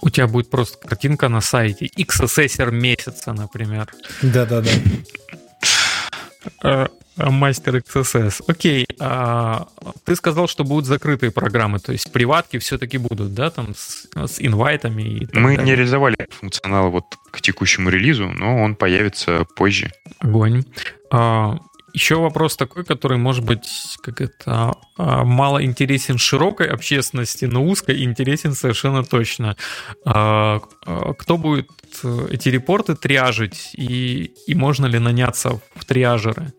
[0.00, 3.88] У тебя будет просто картинка на сайте XSSR месяца, например.
[4.22, 4.70] Да-да-да.
[6.62, 6.88] А
[7.30, 8.44] мастер XSS.
[8.46, 9.68] Окей, а,
[10.04, 14.40] ты сказал, что будут закрытые программы, то есть приватки все-таки будут, да, там с, с
[14.40, 15.64] инвайтами и Мы далее.
[15.64, 19.92] не реализовали функционал вот к текущему релизу, но он появится позже.
[20.20, 20.64] Огонь.
[21.10, 21.58] А,
[21.92, 28.02] еще вопрос такой, который, может быть, как это а, мало интересен широкой общественности, но узкой
[28.02, 29.56] интересен совершенно точно.
[30.04, 31.70] А, а, кто будет
[32.30, 36.52] эти репорты триажить и, и можно ли наняться в триажеры?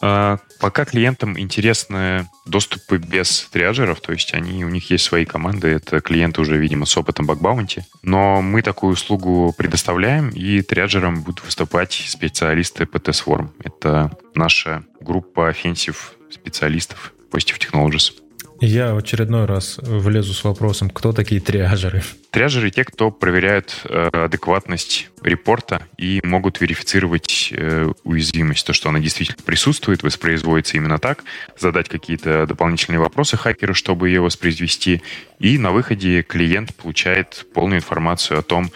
[0.00, 5.68] А, пока клиентам интересны доступы без триаджеров, то есть они, у них есть свои команды,
[5.68, 11.44] это клиенты уже, видимо, с опытом бакбаунти, но мы такую услугу предоставляем, и триаджером будут
[11.44, 13.50] выступать специалисты Swarm.
[13.62, 15.96] Это наша группа offensive
[16.30, 18.27] специалистов Positive Technologies.
[18.60, 22.02] Я в очередной раз влезу с вопросом, кто такие триажеры?
[22.30, 28.98] Триажеры— те, кто проверяют э, адекватность репорта и могут верифицировать э, уязвимость, то, что она
[28.98, 31.22] действительно присутствует, воспроизводится именно так,
[31.56, 35.02] задать какие-то дополнительные вопросы хакеру, чтобы ее воспроизвести,
[35.38, 38.72] и на выходе клиент получает полную информацию о том,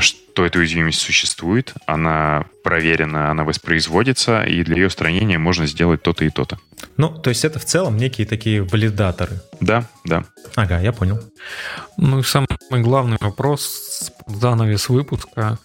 [0.00, 6.24] что эта уязвимость существует, она проверена, она воспроизводится, и для ее устранения можно сделать то-то
[6.24, 6.58] и то-то.
[6.96, 9.40] Ну, то есть это в целом некие такие валидаторы.
[9.60, 10.24] Да, да.
[10.54, 11.20] Ага, я понял.
[11.96, 15.58] Ну и самый главный вопрос, занавес выпуска.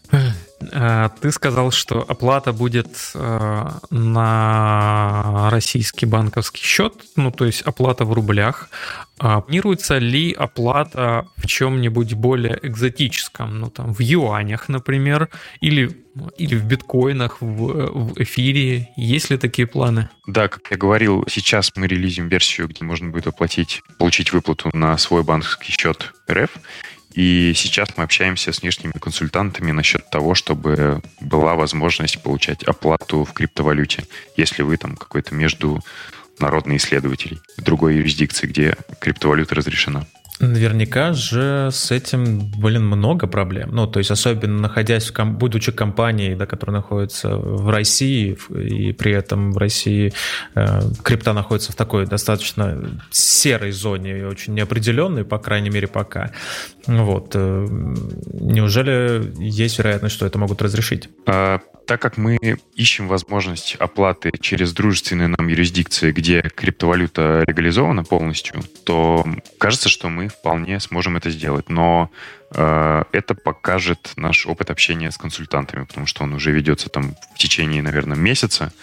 [0.72, 8.06] Э, ты сказал, что оплата будет э, на российский банковский счет, ну то есть оплата
[8.06, 8.70] в рублях.
[9.18, 15.30] А планируется ли оплата в чем-нибудь более экзотическом, ну там в юанях, например,
[15.62, 16.04] или,
[16.38, 18.90] или в биткоинах, в, в эфире?
[18.98, 20.10] Есть ли такие планы?
[20.28, 24.98] Да, как я говорил, сейчас мы релизим версию, где можно будет оплатить, получить выплату на
[24.98, 26.50] свой банковский счет РФ.
[27.16, 33.32] И сейчас мы общаемся с внешними консультантами насчет того, чтобы была возможность получать оплату в
[33.32, 34.04] криптовалюте,
[34.36, 40.06] если вы там какой-то международный исследователь в другой юрисдикции, где криптовалюта разрешена.
[40.40, 43.70] Наверняка же с этим, блин, много проблем.
[43.72, 48.92] Ну, то есть, особенно находясь, в ком- будучи компанией, да, которая находится в России, и
[48.92, 50.12] при этом в России
[50.56, 56.32] э, крипта находится в такой достаточно серой зоне и очень неопределенной, по крайней мере, пока.
[56.86, 57.32] Вот.
[57.36, 57.66] Э,
[58.34, 61.10] неужели есть вероятность, что это могут разрешить?
[61.28, 62.38] А, так как мы
[62.76, 69.26] ищем возможность оплаты через дружественные нам юрисдикции, где криптовалюта легализована полностью, то
[69.58, 71.70] кажется, что мы вполне сможем это сделать.
[71.70, 72.10] Но
[72.52, 77.38] э, это покажет наш опыт общения с консультантами, потому что он уже ведется там в
[77.38, 78.74] течение, наверное, месяца,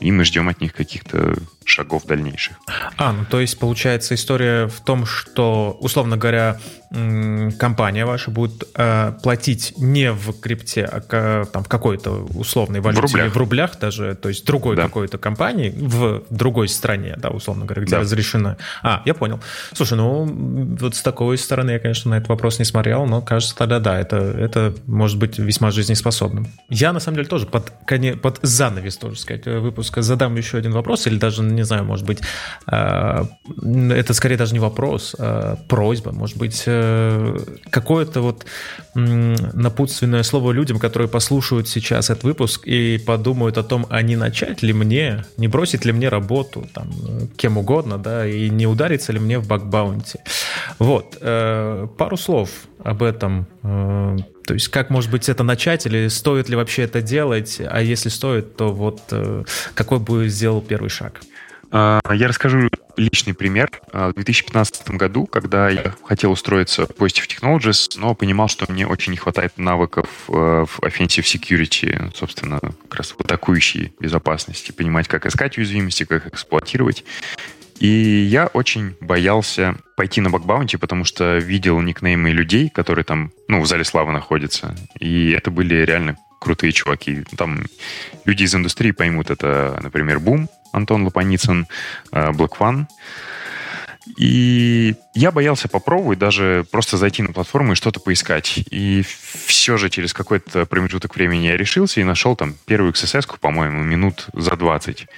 [0.00, 2.56] и мы ждем от них каких-то шагов дальнейших.
[2.96, 6.58] А, ну то есть получается история в том, что, условно говоря,
[7.58, 13.04] компания ваша будет э, платить не в крипте, а там, в какой-то условной валюте в
[13.04, 13.26] рублях.
[13.26, 14.82] или в рублях даже, то есть другой да.
[14.84, 18.00] какой-то компании в другой стране, да, условно говоря, где да.
[18.00, 18.56] разрешено.
[18.82, 19.40] А, я понял.
[19.72, 20.24] Слушай, ну
[20.80, 23.98] вот с такой стороны я, конечно, на этот вопрос не смотрел, но кажется, тогда да,
[23.98, 26.48] это, это может быть весьма жизнеспособным.
[26.68, 27.72] Я, на самом деле, тоже под,
[28.20, 29.46] под занавес, тоже сказать,
[29.82, 32.20] выпуска задам еще один вопрос, или даже не знаю, может быть,
[32.70, 33.24] э,
[33.90, 37.38] это скорее даже не вопрос, а просьба, может быть, э,
[37.70, 38.46] какое-то вот
[38.94, 44.62] напутственное слово людям, которые послушают сейчас этот выпуск и подумают о том, а не начать
[44.62, 46.90] ли мне, не бросить ли мне работу, там,
[47.36, 50.20] кем угодно, да, и не удариться ли мне в бакбаунти.
[50.78, 52.48] Вот, э, пару слов
[52.84, 53.46] об этом.
[54.46, 57.60] То есть как, может быть, это начать или стоит ли вообще это делать?
[57.64, 59.00] А если стоит, то вот
[59.74, 61.20] какой бы сделал первый шаг?
[61.74, 62.68] А, я расскажу
[62.98, 63.70] личный пример.
[63.92, 68.86] А, в 2015 году, когда я хотел устроиться в Positive Technologies, но понимал, что мне
[68.86, 75.08] очень не хватает навыков э, в offensive security, собственно, как раз в атакующей безопасности, понимать,
[75.08, 77.04] как искать уязвимости, как эксплуатировать.
[77.82, 83.60] И я очень боялся пойти на бакбаунти, потому что видел никнеймы людей, которые там, ну,
[83.60, 84.76] в зале славы находятся.
[85.00, 87.24] И это были реально крутые чуваки.
[87.36, 87.64] Там
[88.24, 91.66] люди из индустрии поймут это, например, Бум, Антон Лопаницын,
[92.12, 92.86] э, Black One.
[94.16, 98.60] И я боялся попробовать даже просто зайти на платформу и что-то поискать.
[98.70, 103.82] И все же через какой-то промежуток времени я решился и нашел там первую XSS, по-моему,
[103.82, 105.08] минут за 20.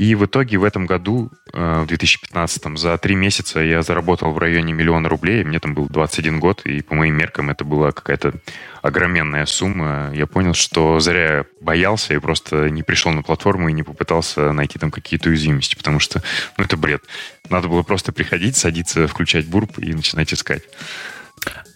[0.00, 4.38] И в итоге в этом году, э, в 2015, за три месяца я заработал в
[4.38, 5.44] районе миллиона рублей.
[5.44, 8.32] Мне там был 21 год, и по моим меркам это была какая-то
[8.80, 10.10] огроменная сумма.
[10.14, 14.52] Я понял, что зря я боялся и просто не пришел на платформу и не попытался
[14.52, 16.22] найти там какие-то уязвимости, потому что
[16.56, 17.02] ну, это бред.
[17.50, 20.62] Надо было просто приходить, садиться, включать бурп и начинать искать.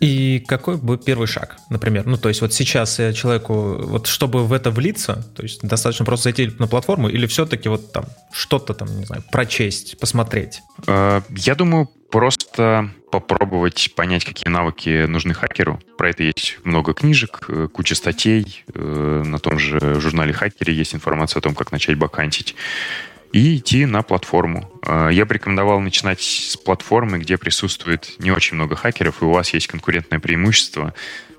[0.01, 2.07] И какой бы первый шаг, например?
[2.07, 6.25] Ну, то есть вот сейчас человеку, вот чтобы в это влиться, то есть достаточно просто
[6.25, 10.61] зайти на платформу или все-таки вот там что-то там, не знаю, прочесть, посмотреть?
[10.87, 15.81] Э, я думаю, просто попробовать понять, какие навыки нужны хакеру.
[15.97, 18.65] Про это есть много книжек, э, куча статей.
[18.75, 22.55] Э, на том же журнале «Хакере» есть информация о том, как начать бакантить
[23.35, 24.71] и идти на платформу.
[24.83, 29.31] А, я бы рекомендовал начинать с платформы, где присутствует не очень много хакеров, и у
[29.33, 30.95] вас есть конкурентное преимущество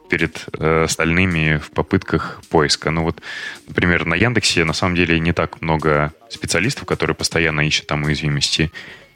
[0.09, 2.91] перед э, остальными в попытках поиска.
[2.91, 3.21] Ну вот,
[3.65, 8.73] например, на Яндексе на самом деле не так много специалистов, которые постоянно ищут там уязвимости.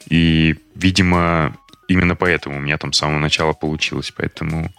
[0.08, 1.54] И, видимо,
[1.86, 4.10] именно поэтому у меня там с самого начала получилось.
[4.16, 4.72] Поэтому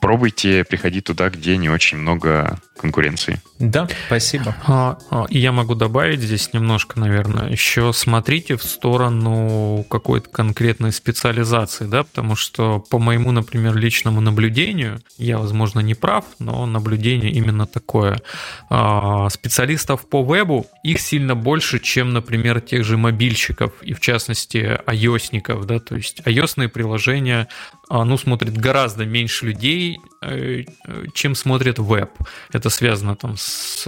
[0.00, 3.40] пробуйте приходить туда, где не очень много конкуренции.
[3.58, 4.54] Да, спасибо.
[4.66, 10.92] А, а, и я могу добавить здесь немножко, наверное, еще смотрите в сторону какой-то конкретной
[10.92, 17.32] специализации, да, потому что по моему, например, личному наблюдению, я, возможно, не прав, но наблюдение
[17.32, 18.20] именно такое.
[18.68, 24.78] А, специалистов по вебу, их сильно больше, чем, например, тех же мобильщиков и, в частности,
[24.86, 27.48] iOS-ников, да, то есть iOS приложения,
[27.88, 29.98] ну, смотрит гораздо меньше людей,
[31.14, 32.10] чем смотрит веб.
[32.52, 33.86] Это связано там с,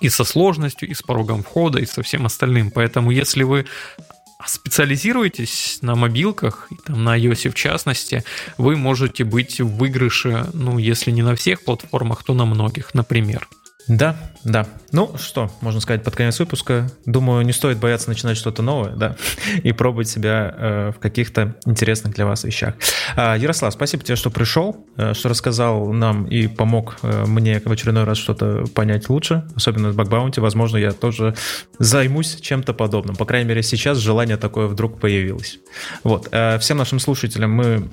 [0.00, 2.70] и со сложностью, и с порогом входа, и со всем остальным.
[2.70, 3.66] Поэтому если вы
[4.44, 8.24] специализируетесь на мобилках, там, на iOS в частности,
[8.58, 13.48] вы можете быть в выигрыше, ну, если не на всех платформах, то на многих, например.
[13.88, 14.66] Да, да.
[14.92, 16.90] Ну что, можно сказать под конец выпуска.
[17.06, 19.16] Думаю, не стоит бояться начинать что-то новое, да,
[19.62, 22.74] и пробовать себя э, в каких-то интересных для вас вещах.
[23.16, 27.70] Э, Ярослав, спасибо тебе, что пришел, э, что рассказал нам и помог э, мне в
[27.70, 30.40] очередной раз что-то понять лучше, особенно с бакбаунти.
[30.40, 31.34] Возможно, я тоже
[31.78, 33.16] займусь чем-то подобным.
[33.16, 35.58] По крайней мере, сейчас желание такое вдруг появилось.
[36.04, 36.28] Вот.
[36.30, 37.88] Э, всем нашим слушателям мы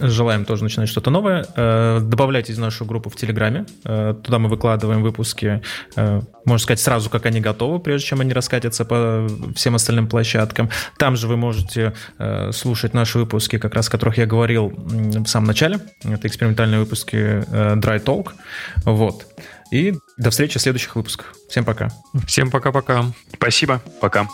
[0.00, 1.46] Желаем тоже начинать что-то новое.
[1.56, 3.66] Э, добавляйтесь в нашу группу в Телеграме.
[3.84, 5.62] Э, туда мы выкладываем выпуски,
[5.96, 10.70] э, можно сказать, сразу, как они готовы, прежде чем они раскатятся по всем остальным площадкам.
[10.98, 11.94] Там же вы можете
[12.52, 15.80] слушать наши выпуски, как раз о которых я говорил в самом начале.
[16.04, 18.30] Это экспериментальные выпуски Dry Talk.
[18.84, 19.26] Вот.
[19.70, 21.34] И до встречи в следующих выпусках.
[21.50, 21.88] Всем пока.
[22.26, 23.04] Всем пока-пока.
[23.34, 23.82] Спасибо.
[24.00, 24.26] Пока.